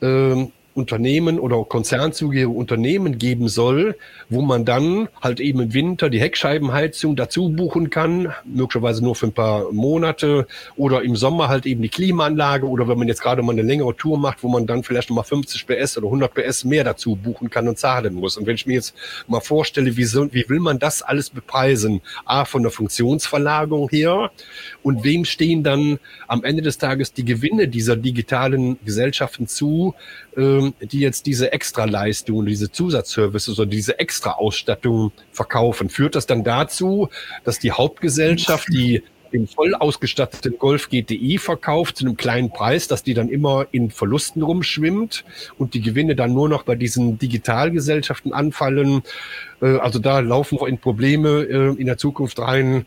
[0.01, 3.97] äh, Unternehmen oder konzernzugehörige Unternehmen geben soll,
[4.29, 9.27] wo man dann halt eben im Winter die Heckscheibenheizung dazu buchen kann, möglicherweise nur für
[9.27, 10.47] ein paar Monate
[10.77, 13.97] oder im Sommer halt eben die Klimaanlage oder wenn man jetzt gerade mal eine längere
[13.97, 17.15] Tour macht, wo man dann vielleicht noch mal 50 PS oder 100 PS mehr dazu
[17.15, 18.37] buchen kann und zahlen muss.
[18.37, 18.95] Und wenn ich mir jetzt
[19.29, 22.01] mal vorstelle, wie, so, wie will man das alles bepreisen?
[22.25, 24.31] A, von der Funktionsverlagerung her
[24.83, 29.95] und wem stehen dann am Ende des Tages die Gewinne dieser digitalen Gesellschaften zu,
[30.37, 35.91] ähm, die jetzt diese Extraleistungen, diese Zusatzservices oder diese Extra-Ausstattung verkaufen.
[35.91, 37.09] Führt das dann dazu,
[37.45, 39.03] dass die Hauptgesellschaft, die
[39.35, 43.91] den voll ausgestatteten Golf GTI verkauft zu einem kleinen Preis, dass die dann immer in
[43.91, 45.25] Verlusten rumschwimmt
[45.59, 49.03] und die Gewinne dann nur noch bei diesen Digitalgesellschaften anfallen.
[49.61, 52.87] Äh, also da laufen wir in Probleme äh, in der Zukunft rein,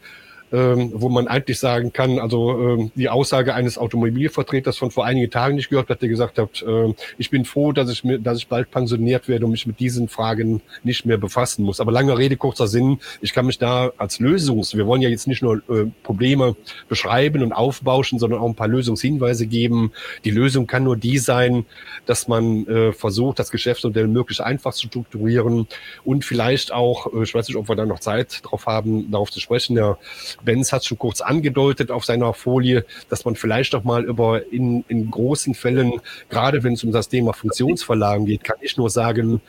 [0.51, 5.29] ähm, wo man eigentlich sagen kann, also ähm, die Aussage eines Automobilvertreters von vor einigen
[5.29, 8.37] Tagen nicht gehört, hat der gesagt hat, äh, ich bin froh, dass ich mir, dass
[8.37, 11.81] ich bald pensioniert werde und mich mit diesen Fragen nicht mehr befassen muss.
[11.81, 15.27] Aber lange Rede, kurzer Sinn, ich kann mich da als Lösungs, wir wollen ja jetzt
[15.27, 16.55] nicht nur äh, Probleme
[16.87, 19.91] beschreiben und aufbauschen, sondern auch ein paar Lösungshinweise geben.
[20.23, 21.65] Die Lösung kann nur die sein,
[22.05, 25.67] dass man äh, versucht, das Geschäftsmodell möglichst einfach zu strukturieren
[26.05, 29.29] und vielleicht auch, äh, ich weiß nicht, ob wir da noch Zeit drauf haben, darauf
[29.29, 29.97] zu sprechen, ja,
[30.43, 34.83] Benz hat schon kurz angedeutet auf seiner Folie, dass man vielleicht auch mal über in,
[34.87, 39.41] in großen Fällen, gerade wenn es um das Thema Funktionsverlagen geht, kann ich nur sagen,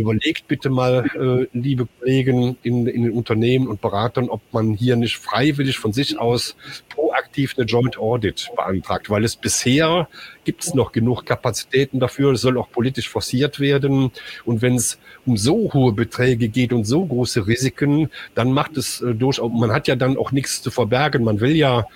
[0.00, 4.96] überlegt bitte mal, äh, liebe Kollegen in, in den Unternehmen und Beratern, ob man hier
[4.96, 6.56] nicht freiwillig von sich aus
[6.88, 10.08] proaktiv eine Joint Audit beantragt, weil es bisher
[10.44, 14.10] gibt es noch genug Kapazitäten dafür, es soll auch politisch forciert werden.
[14.44, 19.00] Und wenn es um so hohe Beträge geht und so große Risiken, dann macht es
[19.00, 21.24] äh, durchaus, man hat ja dann auch nichts zu verbergen.
[21.24, 21.86] Man will ja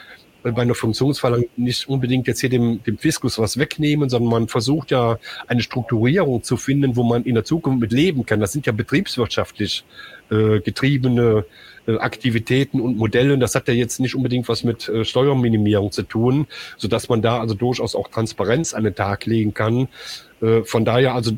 [0.52, 4.90] bei einer Funktionsverlangung nicht unbedingt jetzt hier dem, dem Fiskus was wegnehmen, sondern man versucht
[4.90, 8.40] ja eine Strukturierung zu finden, wo man in der Zukunft mit leben kann.
[8.40, 9.84] Das sind ja betriebswirtschaftlich
[10.30, 11.46] äh, getriebene
[11.86, 13.38] äh, Aktivitäten und Modelle.
[13.38, 17.22] Das hat ja jetzt nicht unbedingt was mit äh, Steuerminimierung zu tun, so dass man
[17.22, 19.88] da also durchaus auch Transparenz an den Tag legen kann.
[20.42, 21.32] Äh, von daher also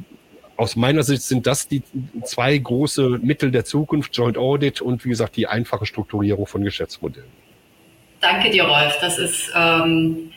[0.56, 1.82] aus meiner Sicht sind das die
[2.24, 7.45] zwei große Mittel der Zukunft, Joint Audit und wie gesagt die einfache Strukturierung von Geschäftsmodellen.
[8.20, 8.98] Danke dir, Rolf.
[9.00, 10.32] Das ist, ähm,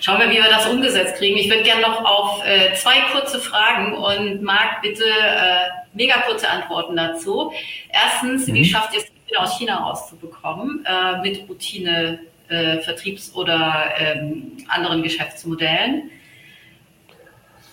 [0.00, 1.36] schauen wir, wie wir das umgesetzt kriegen.
[1.36, 6.48] Ich würde gerne noch auf äh, zwei kurze Fragen und Marc, bitte äh, mega kurze
[6.48, 7.52] Antworten dazu.
[7.90, 8.54] Erstens, mhm.
[8.54, 9.06] wie schafft ihr es,
[9.36, 16.10] aus China rauszubekommen äh, mit Routine, äh, Vertriebs- oder ähm, anderen Geschäftsmodellen?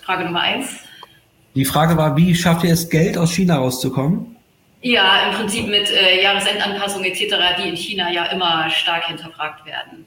[0.04, 0.80] Frage Nummer eins.
[1.54, 4.31] Die Frage war, wie schafft ihr es, Geld aus China rauszukommen?
[4.82, 10.06] Ja, im Prinzip mit äh, Jahresendanpassung etc., die in China ja immer stark hinterfragt werden.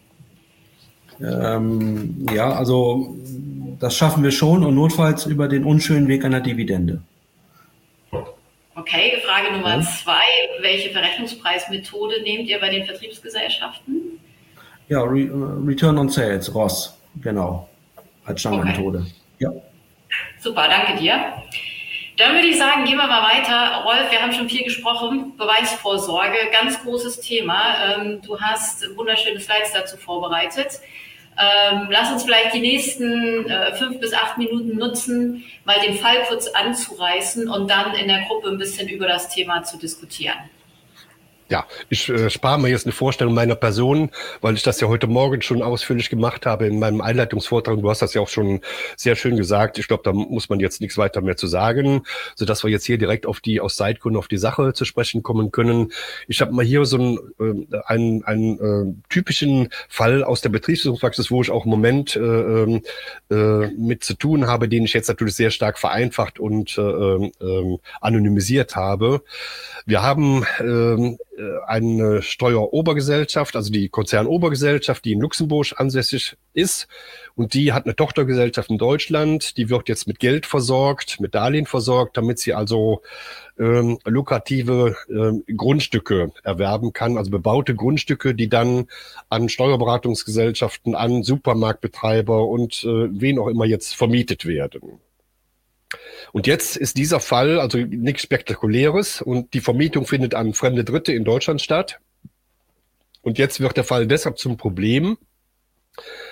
[1.21, 3.17] Ähm, ja, also
[3.79, 7.03] das schaffen wir schon und notfalls über den unschönen Weg einer Dividende.
[8.77, 9.83] Okay, Frage Nummer ja.
[9.83, 10.23] zwei.
[10.61, 14.19] Welche Verrechnungspreismethode nehmt ihr bei den Vertriebsgesellschaften?
[14.89, 17.69] Ja, Re äh, Return on Sales, ROS, genau,
[18.25, 18.99] als Standardmethode.
[18.99, 19.13] Okay.
[19.39, 19.51] Ja.
[20.41, 21.35] Super, danke dir.
[22.17, 23.83] Dann würde ich sagen, gehen wir mal weiter.
[23.85, 25.37] Rolf, wir haben schon viel gesprochen.
[25.37, 27.97] Beweisvorsorge, ganz großes Thema.
[27.97, 30.81] Ähm, du hast wunderschöne Slides dazu vorbereitet.
[31.37, 36.23] Ähm, lass uns vielleicht die nächsten äh, fünf bis acht Minuten nutzen, mal den Fall
[36.29, 40.39] kurz anzureißen und dann in der Gruppe ein bisschen über das Thema zu diskutieren.
[41.55, 45.07] Ja, ich äh, spare mir jetzt eine Vorstellung meiner Person, weil ich das ja heute
[45.07, 47.81] Morgen schon ausführlich gemacht habe in meinem Einleitungsvortrag.
[47.81, 48.61] Du hast das ja auch schon
[48.97, 49.79] sehr schön gesagt.
[49.79, 52.03] Ich glaube, da muss man jetzt nichts weiter mehr zu sagen,
[52.35, 55.23] so dass wir jetzt hier direkt auf die aus Seitgründen auf die Sache zu sprechen
[55.23, 55.93] kommen können.
[56.27, 61.31] Ich habe mal hier so einen, äh, einen, einen äh, typischen Fall aus der Betriebspraxis,
[61.31, 62.83] wo ich auch im Moment äh, ähm,
[63.31, 67.79] äh, mit zu tun habe, den ich jetzt natürlich sehr stark vereinfacht und äh, äh,
[68.01, 69.23] anonymisiert habe.
[69.87, 71.17] Wir haben äh,
[71.67, 76.89] eine Steuerobergesellschaft, also die Konzernobergesellschaft, die in Luxemburg ansässig ist.
[77.35, 79.57] Und die hat eine Tochtergesellschaft in Deutschland.
[79.57, 83.03] Die wird jetzt mit Geld versorgt, mit Darlehen versorgt, damit sie also
[83.59, 88.87] ähm, lukrative ähm, Grundstücke erwerben kann, also bebaute Grundstücke, die dann
[89.29, 95.01] an Steuerberatungsgesellschaften, an Supermarktbetreiber und äh, wen auch immer jetzt vermietet werden.
[96.33, 101.13] Und jetzt ist dieser Fall also nichts Spektakuläres und die Vermietung findet an fremde Dritte
[101.13, 102.01] in Deutschland statt.
[103.23, 105.17] Und jetzt wird der Fall deshalb zum Problem,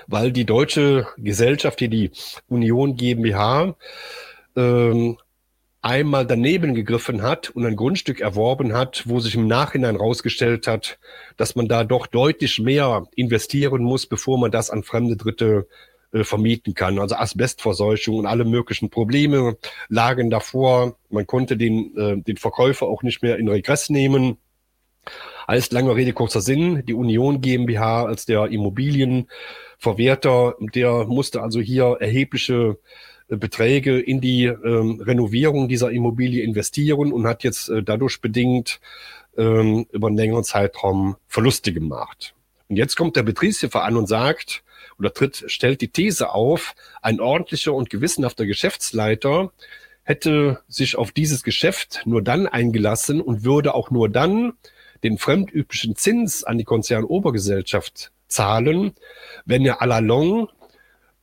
[0.06, 2.10] weil die deutsche Gesellschaft, hier die
[2.48, 3.76] Union GmbH,
[4.56, 5.16] ähm,
[5.82, 10.98] einmal daneben gegriffen hat und ein Grundstück erworben hat, wo sich im Nachhinein rausgestellt hat,
[11.36, 15.66] dass man da doch deutlich mehr investieren muss, bevor man das an fremde Dritte
[16.12, 16.98] äh, vermieten kann.
[16.98, 19.56] Also Asbestverseuchung und alle möglichen Probleme
[19.88, 20.96] lagen davor.
[21.10, 24.38] Man konnte den, äh, den Verkäufer auch nicht mehr in Regress nehmen.
[25.46, 26.84] Alles lange Rede, kurzer Sinn.
[26.86, 32.78] Die Union GmbH als der Immobilienverwerter, der musste also hier erhebliche
[33.28, 38.80] äh, Beträge in die ähm, Renovierung dieser Immobilie investieren und hat jetzt äh, dadurch bedingt
[39.36, 42.34] ähm, über einen längeren Zeitraum Verluste gemacht.
[42.68, 44.62] Und jetzt kommt der Betriebshofer an und sagt
[44.98, 49.52] oder tritt, stellt die These auf, ein ordentlicher und gewissenhafter Geschäftsleiter
[50.04, 54.54] hätte sich auf dieses Geschäft nur dann eingelassen und würde auch nur dann
[55.04, 58.92] den fremdüblichen Zins an die Konzernobergesellschaft zahlen,
[59.44, 60.48] wenn er à la longue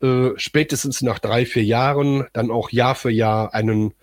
[0.02, 3.94] äh, spätestens nach drei, vier Jahren dann auch Jahr für Jahr einen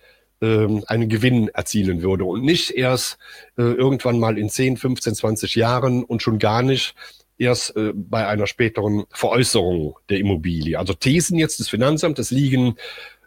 [0.42, 3.18] ähm, einen Gewinn erzielen würde und nicht erst
[3.56, 6.94] äh, irgendwann mal in 10, 15, 20 Jahren und schon gar nicht
[7.38, 10.78] erst äh, bei einer späteren Veräußerung der Immobilie.
[10.78, 12.76] Also Thesen jetzt des Finanzamtes liegen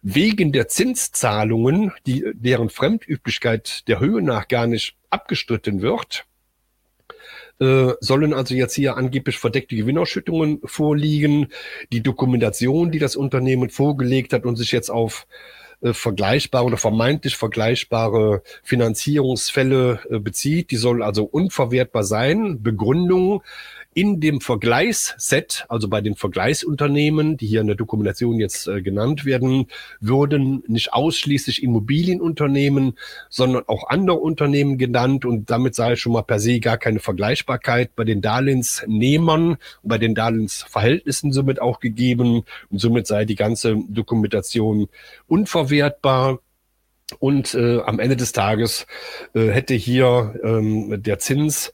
[0.01, 6.26] wegen der Zinszahlungen, die, deren Fremdüblichkeit der Höhe nach gar nicht abgestritten wird,
[7.60, 11.47] äh, sollen also jetzt hier angeblich verdeckte Gewinnausschüttungen vorliegen.
[11.91, 15.28] Die Dokumentation, die das Unternehmen vorgelegt hat und sich jetzt auf
[15.82, 22.64] äh, vergleichbare oder vermeintlich vergleichbare Finanzierungsfälle äh, bezieht, die soll also unverwertbar sein.
[22.64, 23.43] Begründung,
[23.94, 29.26] in dem Vergleichsset, also bei den Vergleichsunternehmen, die hier in der Dokumentation jetzt äh, genannt
[29.26, 29.68] werden,
[30.00, 32.98] würden nicht ausschließlich Immobilienunternehmen,
[33.30, 37.96] sondern auch andere Unternehmen genannt und damit sei schon mal per se gar keine Vergleichbarkeit
[37.96, 44.88] bei den Darlehensnehmern bei den Darlehensverhältnissen somit auch gegeben und somit sei die ganze Dokumentation
[45.28, 46.40] unverwertbar.
[47.18, 48.86] Und äh, am Ende des Tages
[49.34, 51.74] äh, hätte hier ähm, der Zins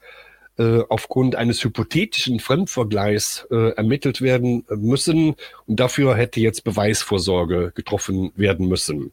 [0.58, 5.36] äh, aufgrund eines hypothetischen Fremdvergleichs äh, ermittelt werden müssen.
[5.66, 9.12] Und dafür hätte jetzt Beweisvorsorge getroffen werden müssen.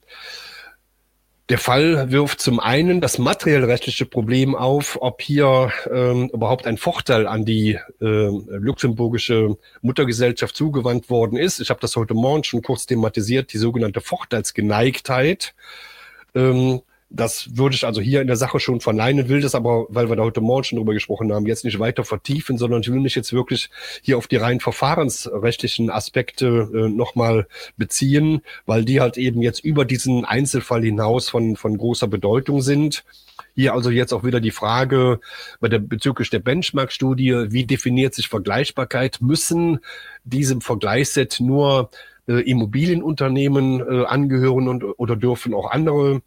[1.49, 7.27] Der Fall wirft zum einen das materiell-rechtliche Problem auf, ob hier ähm, überhaupt ein Vorteil
[7.27, 11.61] an die äh, luxemburgische Muttergesellschaft zugewandt worden ist.
[11.61, 15.55] Ich habe das heute Morgen schon kurz thematisiert, die sogenannte Vorteilsgeneigtheit.
[16.35, 16.81] Ähm,
[17.15, 20.17] das würde ich also hier in der Sache schon verneinen, will das aber, weil wir
[20.17, 23.15] da heute Morgen schon drüber gesprochen haben, jetzt nicht weiter vertiefen, sondern ich will mich
[23.15, 23.71] jetzt wirklich
[24.03, 27.47] hier auf die rein verfahrensrechtlichen Aspekte äh, nochmal
[27.77, 33.05] beziehen, weil die halt eben jetzt über diesen Einzelfall hinaus von, von großer Bedeutung sind.
[33.55, 35.21] Hier also jetzt auch wieder die Frage
[35.61, 39.19] bei der, bezüglich der Benchmark-Studie, wie definiert sich Vergleichbarkeit?
[39.21, 39.81] Müssen
[40.25, 41.91] diesem Vergleichsset nur
[42.27, 46.23] äh, Immobilienunternehmen äh, angehören und, oder dürfen auch andere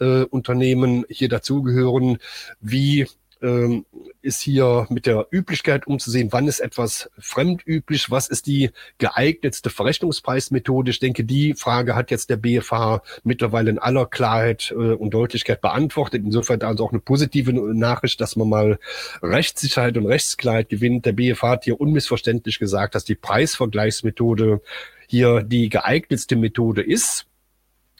[0.00, 2.18] äh, Unternehmen hier dazugehören.
[2.60, 3.06] Wie
[3.42, 3.86] ähm,
[4.20, 10.90] ist hier mit der Üblichkeit umzusehen, wann ist etwas fremdüblich, was ist die geeignetste Verrechnungspreismethode.
[10.90, 15.60] Ich denke, die Frage hat jetzt der BFH mittlerweile in aller Klarheit äh, und Deutlichkeit
[15.60, 16.22] beantwortet.
[16.24, 18.78] Insofern also auch eine positive Nachricht, dass man mal
[19.22, 21.06] Rechtssicherheit und Rechtsklarheit gewinnt.
[21.06, 24.60] Der BFH hat hier unmissverständlich gesagt, dass die Preisvergleichsmethode
[25.06, 27.27] hier die geeignetste Methode ist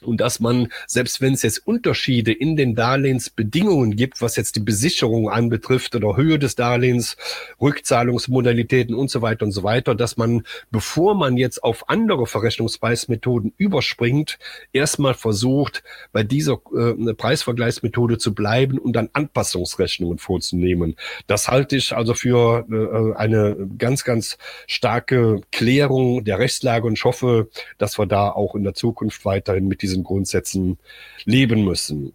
[0.03, 4.61] und dass man, selbst wenn es jetzt Unterschiede in den Darlehensbedingungen gibt, was jetzt die
[4.61, 7.17] Besicherung anbetrifft oder Höhe des Darlehens,
[7.61, 13.53] Rückzahlungsmodalitäten und so weiter und so weiter, dass man, bevor man jetzt auf andere Verrechnungspreismethoden
[13.57, 14.39] überspringt,
[14.73, 20.95] erstmal versucht, bei dieser äh, Preisvergleichsmethode zu bleiben und dann Anpassungsrechnungen vorzunehmen.
[21.27, 24.37] Das halte ich also für äh, eine ganz, ganz
[24.67, 29.67] starke Klärung der Rechtslage und ich hoffe, dass wir da auch in der Zukunft weiterhin
[29.67, 30.77] mit diesen Grundsätzen
[31.25, 32.13] leben müssen.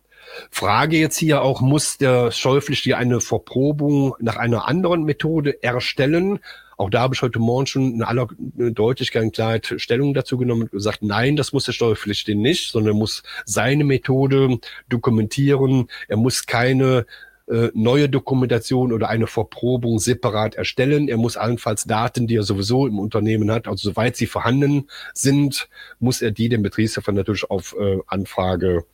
[0.51, 6.41] Frage jetzt hier auch, muss der Schäuflich eine Verprobung nach einer anderen Methode erstellen?
[6.77, 10.63] Auch da habe ich heute Morgen schon in aller Deutlichkeit und Klarheit Stellung dazu genommen
[10.63, 14.59] und gesagt, nein, das muss der Steuerpflichtige nicht, sondern er muss seine Methode
[14.89, 15.89] dokumentieren.
[16.09, 17.07] Er muss keine
[17.47, 21.09] neue Dokumentation oder eine Verprobung separat erstellen.
[21.09, 25.69] Er muss allenfalls Daten, die er sowieso im Unternehmen hat, also soweit sie vorhanden sind,
[25.99, 28.87] muss er die dem Betriebshofer natürlich auf äh, Anfrage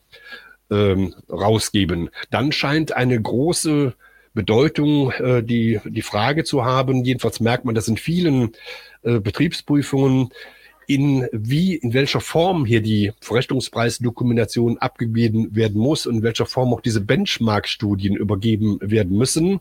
[0.69, 2.09] ähm, rausgeben.
[2.29, 3.93] Dann scheint eine große
[4.33, 7.03] Bedeutung äh, die, die Frage zu haben.
[7.03, 8.53] Jedenfalls merkt man das in vielen
[9.03, 10.29] äh, Betriebsprüfungen
[10.93, 16.73] in wie, in welcher Form hier die Verrechnungspreisdokumentation abgegeben werden muss und in welcher Form
[16.73, 19.59] auch diese Benchmark-Studien übergeben werden müssen.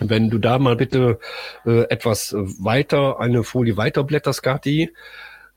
[0.00, 1.18] Wenn du da mal bitte
[1.64, 4.90] äh, etwas weiter, eine Folie weiter blätterst, Kati,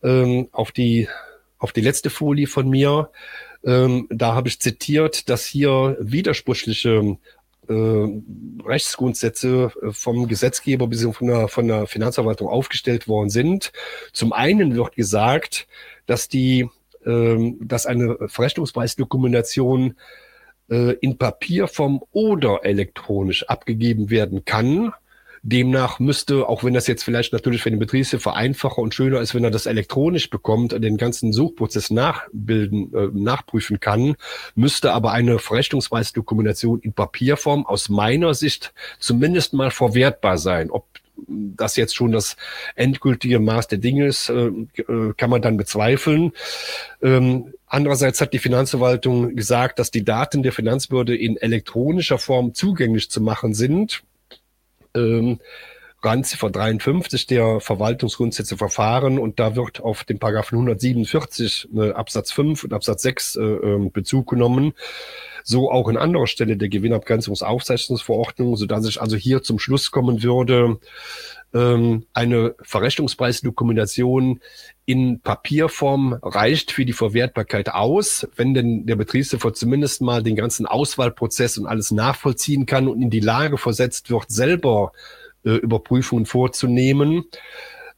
[0.03, 1.07] ähm, auf die,
[1.57, 3.09] auf die letzte Folie von mir,
[3.63, 7.17] ähm, da habe ich zitiert, dass hier widersprüchliche
[8.65, 13.71] Rechtsgrundsätze äh, vom Gesetzgeber bis von der, von der Finanzverwaltung aufgestellt worden sind.
[14.13, 15.67] Zum einen wird gesagt,
[16.05, 16.69] dass die,
[17.05, 19.95] äh, dass eine Verrechnungspreisdokumentation
[20.69, 24.93] äh, in Papierform oder elektronisch abgegeben werden kann.
[25.43, 29.35] Demnach müsste, auch wenn das jetzt vielleicht natürlich für den Betriebshof einfacher und schöner ist,
[29.35, 34.15] wenn er das elektronisch bekommt und den ganzen Suchprozess nachbilden, äh, nachprüfen kann,
[34.55, 40.71] müsste aber eine Verrechnungspreisdokumentation in Papierform aus meiner Sicht zumindest mal verwertbar sein.
[40.71, 40.85] Ob
[41.27, 42.37] das jetzt schon das
[42.75, 46.31] endgültige Maß der Dinge ist, äh, äh, kann man dann bezweifeln.
[47.01, 53.09] Ähm, andererseits hat die Finanzverwaltung gesagt, dass die Daten der Finanzbehörde in elektronischer Form zugänglich
[53.09, 54.03] zu machen sind
[54.95, 55.39] ähm,
[56.03, 62.65] Randziffer 53 der Verwaltungsgrundsätze Verfahren und da wird auf den Paragraphen 147 äh, Absatz 5
[62.65, 64.73] und Absatz 6 äh, ähm, Bezug genommen.
[65.43, 70.77] So auch in anderer Stelle der Gewinnabgrenzungsaufzeichnungsverordnung, sodass ich also hier zum Schluss kommen würde,
[71.53, 74.41] ähm, eine Verrechnungspreisdokumentation
[74.85, 80.65] in Papierform reicht für die Verwertbarkeit aus, wenn denn der Betriebshof zumindest mal den ganzen
[80.65, 84.91] Auswahlprozess und alles nachvollziehen kann und in die Lage versetzt wird, selber
[85.43, 87.25] äh, Überprüfungen vorzunehmen.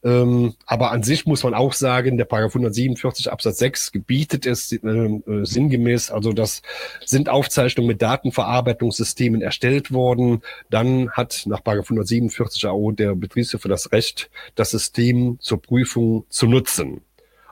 [0.02, 4.72] Ähm, aber an sich muss man auch sagen, der Paragraph 147 Absatz 6 gebietet es
[4.72, 6.62] äh, äh, sinngemäß, also das
[7.04, 10.42] sind Aufzeichnungen mit Datenverarbeitungssystemen erstellt worden.
[10.70, 16.48] Dann hat nach Paragraph 147 AO der Betriebshof das Recht, das System zur Prüfung zu
[16.48, 17.02] nutzen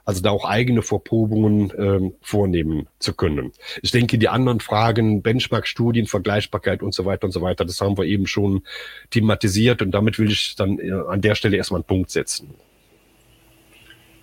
[0.08, 3.52] also da auch eigene Verprobungen ähm, vornehmen zu können.
[3.82, 7.98] Ich denke, die anderen Fragen, Benchmark-Studien, Vergleichbarkeit und so weiter und so weiter, das haben
[7.98, 8.62] wir eben schon
[9.10, 12.54] thematisiert und damit will ich dann äh, an der Stelle erstmal einen Punkt setzen.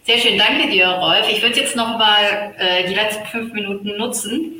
[0.06, 1.30] Sehr schön, danke dir, Rolf.
[1.30, 4.54] Ich würde jetzt noch mal äh, die letzten fünf Minuten nutzen,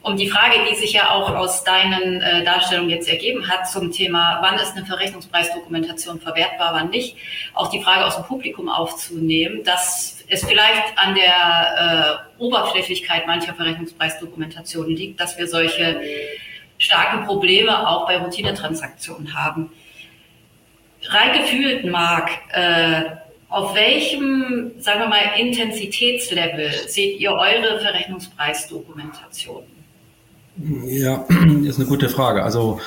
[0.00, 3.92] um die Frage, die sich ja auch aus deinen äh, Darstellungen jetzt ergeben hat zum
[3.92, 7.16] Thema, wann ist eine Verrechnungspreisdokumentation verwertbar, wann nicht,
[7.52, 13.52] auch die Frage aus dem Publikum aufzunehmen, dass es vielleicht an der äh, Oberflächlichkeit mancher
[13.54, 16.00] Verrechnungspreisdokumentationen liegt, dass wir solche
[16.78, 19.70] starken Probleme auch bei Routinetransaktionen haben.
[21.04, 23.02] Rein gefühlt, Marc, äh,
[23.48, 29.64] auf welchem, sagen wir mal, Intensitätslevel seht ihr eure Verrechnungspreisdokumentation?
[30.86, 31.26] Ja,
[31.64, 32.44] ist eine gute Frage.
[32.44, 32.80] Also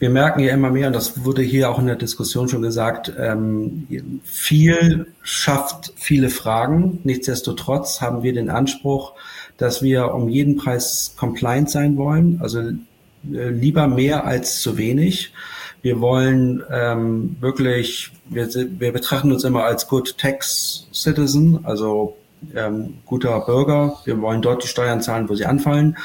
[0.00, 3.12] wir merken ja immer mehr, und das wurde hier auch in der Diskussion schon gesagt,
[3.18, 3.86] ähm,
[4.24, 7.00] viel schafft viele Fragen.
[7.04, 9.12] Nichtsdestotrotz haben wir den Anspruch,
[9.58, 15.34] dass wir um jeden Preis compliant sein wollen, also äh, lieber mehr als zu wenig.
[15.82, 22.16] Wir wollen ähm, wirklich, wir, wir betrachten uns immer als Good Tax Citizen, also
[22.54, 23.98] ähm, guter Bürger.
[24.06, 25.98] Wir wollen dort die Steuern zahlen, wo sie anfallen.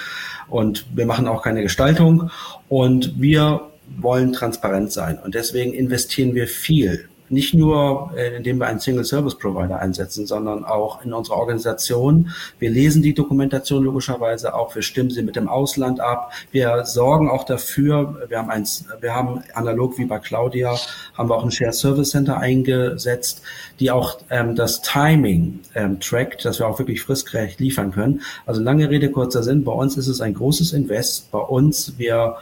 [0.50, 2.30] Und wir machen auch keine Gestaltung.
[2.68, 3.62] Und wir
[3.98, 7.10] wollen transparent sein und deswegen investieren wir viel.
[7.30, 12.30] Nicht nur, äh, indem wir einen Single Service Provider einsetzen, sondern auch in unserer Organisation.
[12.60, 14.76] Wir lesen die Dokumentation logischerweise auch.
[14.76, 16.32] Wir stimmen sie mit dem Ausland ab.
[16.52, 18.28] Wir sorgen auch dafür.
[18.30, 20.78] Wir haben eins, wir haben analog wie bei Claudia,
[21.16, 23.42] haben wir auch ein Shared Service Center eingesetzt,
[23.80, 28.22] die auch ähm, das Timing ähm, trackt, dass wir auch wirklich fristgerecht liefern können.
[28.46, 29.64] Also lange Rede, kurzer Sinn.
[29.64, 31.32] Bei uns ist es ein großes Invest.
[31.32, 32.36] Bei uns, wir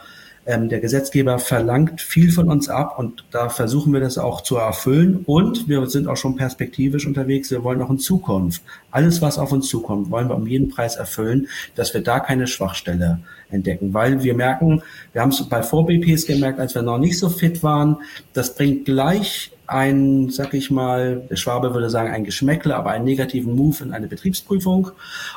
[0.46, 4.56] ähm, der Gesetzgeber verlangt viel von uns ab und da versuchen wir das auch zu
[4.56, 5.22] erfüllen.
[5.26, 7.50] Und wir sind auch schon perspektivisch unterwegs.
[7.50, 10.96] Wir wollen auch in Zukunft alles, was auf uns zukommt, wollen wir um jeden Preis
[10.96, 13.20] erfüllen, dass wir da keine Schwachstelle
[13.50, 13.94] entdecken.
[13.94, 14.82] Weil wir merken,
[15.12, 17.96] wir haben es bei Vor-BPs gemerkt, als wir noch nicht so fit waren,
[18.34, 23.04] das bringt gleich ein, sag ich mal, der Schwabe würde sagen, ein Geschmäckle, aber einen
[23.04, 24.90] negativen Move in eine Betriebsprüfung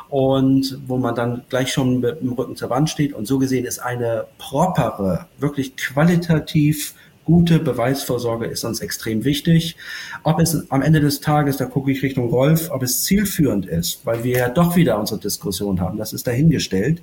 [0.10, 3.14] und wo man dann gleich schon mit dem Rücken zur Wand steht.
[3.14, 6.94] Und so gesehen ist eine propere, wirklich qualitativ
[7.28, 9.76] gute Beweisvorsorge ist uns extrem wichtig.
[10.24, 14.06] Ob es am Ende des Tages, da gucke ich Richtung Rolf, ob es zielführend ist,
[14.06, 17.02] weil wir ja doch wieder unsere Diskussion haben, das ist dahingestellt.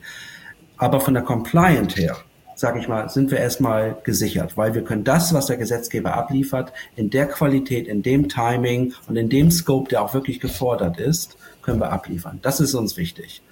[0.78, 2.16] Aber von der Compliant her
[2.54, 6.72] sage ich mal, sind wir erstmal gesichert, weil wir können das, was der Gesetzgeber abliefert,
[6.96, 11.36] in der Qualität, in dem Timing und in dem Scope, der auch wirklich gefordert ist,
[11.62, 12.38] können wir abliefern.
[12.42, 13.42] Das ist uns wichtig.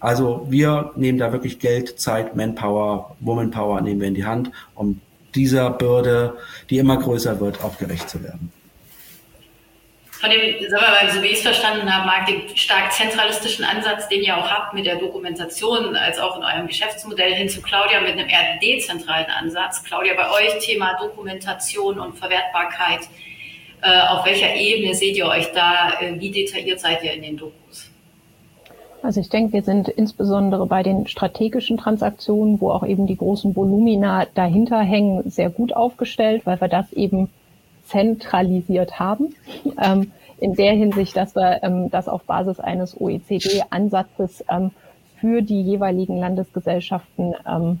[0.00, 5.00] Also wir nehmen da wirklich Geld, Zeit, Manpower, Womanpower nehmen wir in die Hand, um
[5.34, 6.34] dieser Bürde,
[6.70, 8.52] die immer größer wird, auch gerecht zu werden
[10.20, 13.64] von dem, sagen wir mal, so wie ich es verstanden habe, Marc, den stark zentralistischen
[13.64, 17.62] Ansatz, den ihr auch habt mit der Dokumentation, als auch in eurem Geschäftsmodell hin zu
[17.62, 19.84] Claudia mit einem eher dezentralen Ansatz.
[19.84, 23.00] Claudia, bei euch Thema Dokumentation und Verwertbarkeit.
[23.80, 26.00] Äh, auf welcher Ebene seht ihr euch da?
[26.00, 27.88] Äh, wie detailliert seid ihr in den Dokus?
[29.02, 33.54] Also ich denke, wir sind insbesondere bei den strategischen Transaktionen, wo auch eben die großen
[33.54, 37.30] Volumina dahinter hängen, sehr gut aufgestellt, weil wir das eben
[37.88, 39.34] zentralisiert haben.
[39.80, 44.70] Ähm, in der Hinsicht, dass wir ähm, das auf Basis eines OECD-Ansatzes ähm,
[45.16, 47.80] für die jeweiligen Landesgesellschaften ähm,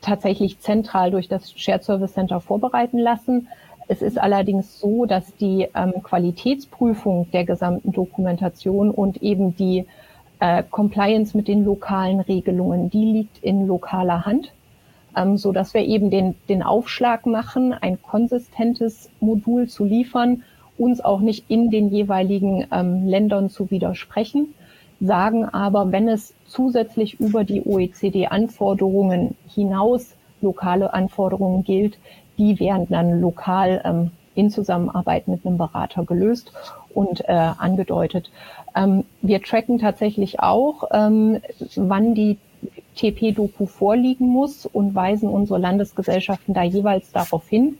[0.00, 3.48] tatsächlich zentral durch das Shared Service Center vorbereiten lassen.
[3.88, 9.86] Es ist allerdings so, dass die ähm, Qualitätsprüfung der gesamten Dokumentation und eben die
[10.40, 14.52] äh, Compliance mit den lokalen Regelungen, die liegt in lokaler Hand,
[15.18, 20.44] ähm, so dass wir eben den, den Aufschlag machen, ein konsistentes Modul zu liefern,
[20.76, 24.54] uns auch nicht in den jeweiligen ähm, Ländern zu widersprechen,
[25.00, 31.98] sagen aber, wenn es zusätzlich über die OECD-Anforderungen hinaus lokale Anforderungen gilt,
[32.38, 36.52] die werden dann lokal ähm, in Zusammenarbeit mit einem Berater gelöst
[36.94, 38.30] und äh, angedeutet.
[38.76, 41.40] Ähm, wir tracken tatsächlich auch, ähm,
[41.74, 42.38] wann die
[42.98, 47.78] TP-Doku vorliegen muss und weisen unsere Landesgesellschaften da jeweils darauf hin.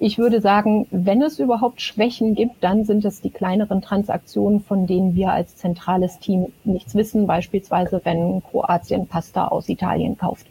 [0.00, 4.86] Ich würde sagen, wenn es überhaupt Schwächen gibt, dann sind es die kleineren Transaktionen, von
[4.86, 7.26] denen wir als zentrales Team nichts wissen.
[7.26, 10.46] Beispielsweise, wenn Kroatien Pasta aus Italien kauft.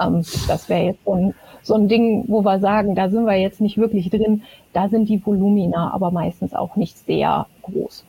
[0.00, 3.36] Ähm, das wäre jetzt so ein, so ein Ding, wo wir sagen, da sind wir
[3.36, 4.42] jetzt nicht wirklich drin.
[4.72, 8.04] Da sind die Volumina aber meistens auch nicht sehr groß.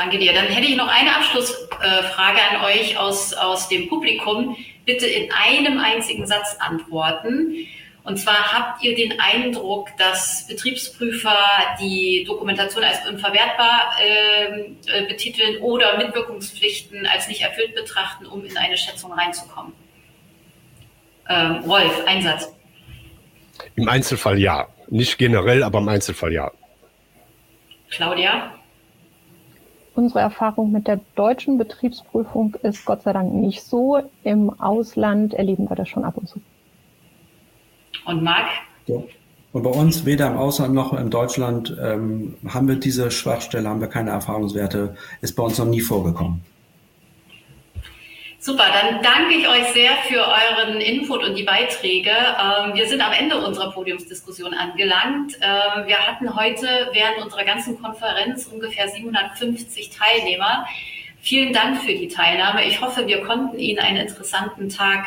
[0.00, 0.32] Danke dir.
[0.32, 4.56] Dann hätte ich noch eine Abschlussfrage an euch aus, aus dem Publikum.
[4.86, 7.66] Bitte in einem einzigen Satz antworten.
[8.04, 11.36] Und zwar habt ihr den Eindruck, dass Betriebsprüfer
[11.78, 18.56] die Dokumentation als unverwertbar ähm, äh, betiteln oder Mitwirkungspflichten als nicht erfüllt betrachten, um in
[18.56, 19.74] eine Schätzung reinzukommen?
[21.28, 22.50] Ähm, Rolf, Einsatz.
[23.76, 24.66] Im Einzelfall ja.
[24.88, 26.50] Nicht generell, aber im Einzelfall ja.
[27.90, 28.59] Claudia?
[30.00, 34.00] Unsere Erfahrung mit der deutschen Betriebsprüfung ist Gott sei Dank nicht so.
[34.24, 36.40] Im Ausland erleben wir das schon ab und zu.
[38.06, 38.46] Und Marc?
[38.86, 39.06] So.
[39.52, 43.82] Und bei uns, weder im Ausland noch in Deutschland, ähm, haben wir diese Schwachstelle, haben
[43.82, 46.40] wir keine Erfahrungswerte, ist bei uns noch nie vorgekommen.
[48.50, 52.10] Super, dann danke ich euch sehr für euren Input und die Beiträge.
[52.10, 55.38] Ähm, wir sind am Ende unserer Podiumsdiskussion angelangt.
[55.40, 60.66] Ähm, wir hatten heute während unserer ganzen Konferenz ungefähr 750 Teilnehmer.
[61.20, 62.64] Vielen Dank für die Teilnahme.
[62.64, 65.04] Ich hoffe, wir konnten Ihnen einen interessanten Tag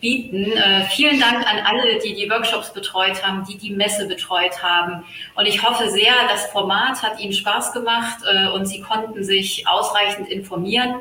[0.00, 0.50] bieten.
[0.50, 5.04] Äh, vielen Dank an alle, die die Workshops betreut haben, die die Messe betreut haben.
[5.34, 9.68] Und ich hoffe sehr, das Format hat Ihnen Spaß gemacht äh, und Sie konnten sich
[9.68, 10.94] ausreichend informieren.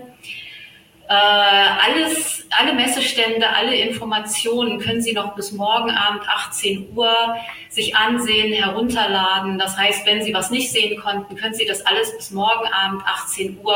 [1.10, 7.36] Äh, alles, alle Messestände, alle Informationen können Sie noch bis morgen Abend 18 Uhr
[7.68, 9.58] sich ansehen, herunterladen.
[9.58, 13.02] Das heißt, wenn Sie was nicht sehen konnten, können Sie das alles bis morgen Abend
[13.08, 13.76] 18 Uhr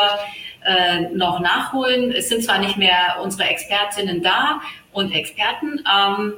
[0.63, 2.11] äh, noch nachholen.
[2.11, 4.61] Es sind zwar nicht mehr unsere Expertinnen da
[4.91, 6.33] und Experten, ähm,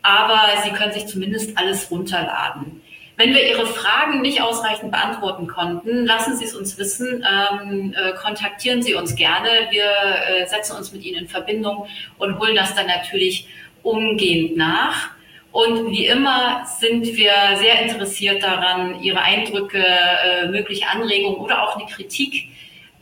[0.00, 2.80] aber Sie können sich zumindest alles runterladen.
[3.18, 8.12] Wenn wir Ihre Fragen nicht ausreichend beantworten konnten, lassen Sie es uns wissen, ähm, äh,
[8.12, 9.48] kontaktieren Sie uns gerne.
[9.70, 11.88] Wir äh, setzen uns mit Ihnen in Verbindung
[12.18, 13.48] und holen das dann natürlich
[13.82, 15.10] umgehend nach.
[15.50, 21.74] Und wie immer sind wir sehr interessiert daran, Ihre Eindrücke, äh, mögliche Anregungen oder auch
[21.74, 22.44] eine Kritik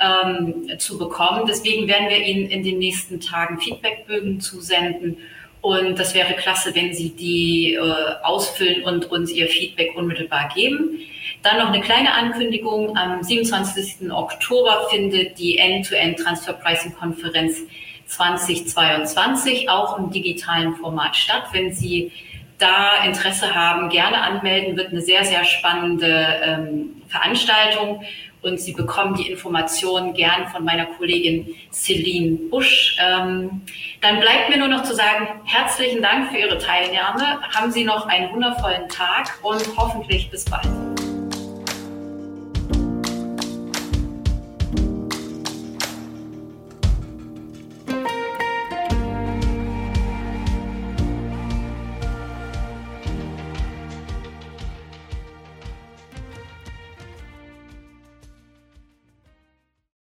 [0.01, 1.45] ähm, zu bekommen.
[1.47, 5.19] Deswegen werden wir Ihnen in den nächsten Tagen Feedbackbögen zusenden
[5.67, 7.81] und das wäre klasse, wenn Sie die äh,
[8.23, 11.01] ausfüllen und uns Ihr Feedback unmittelbar geben.
[11.43, 12.97] Dann noch eine kleine Ankündigung.
[12.97, 14.13] Am 27.
[14.13, 17.63] Oktober findet die End-to-End Transfer Pricing Konferenz
[18.07, 21.47] 2022 auch im digitalen Format statt.
[21.51, 22.13] Wenn Sie
[22.59, 28.05] da Interesse haben, gerne anmelden, wird eine sehr, sehr spannende ähm, Veranstaltung
[28.47, 32.97] und Sie bekommen die Informationen gern von meiner Kollegin Celine Busch.
[33.01, 33.63] Ähm,
[34.01, 37.41] dann bleibt mir nur noch zu sagen, herzlichen Dank für Ihre Teilnahme.
[37.55, 41.06] Haben Sie noch einen wundervollen Tag und hoffentlich bis bald.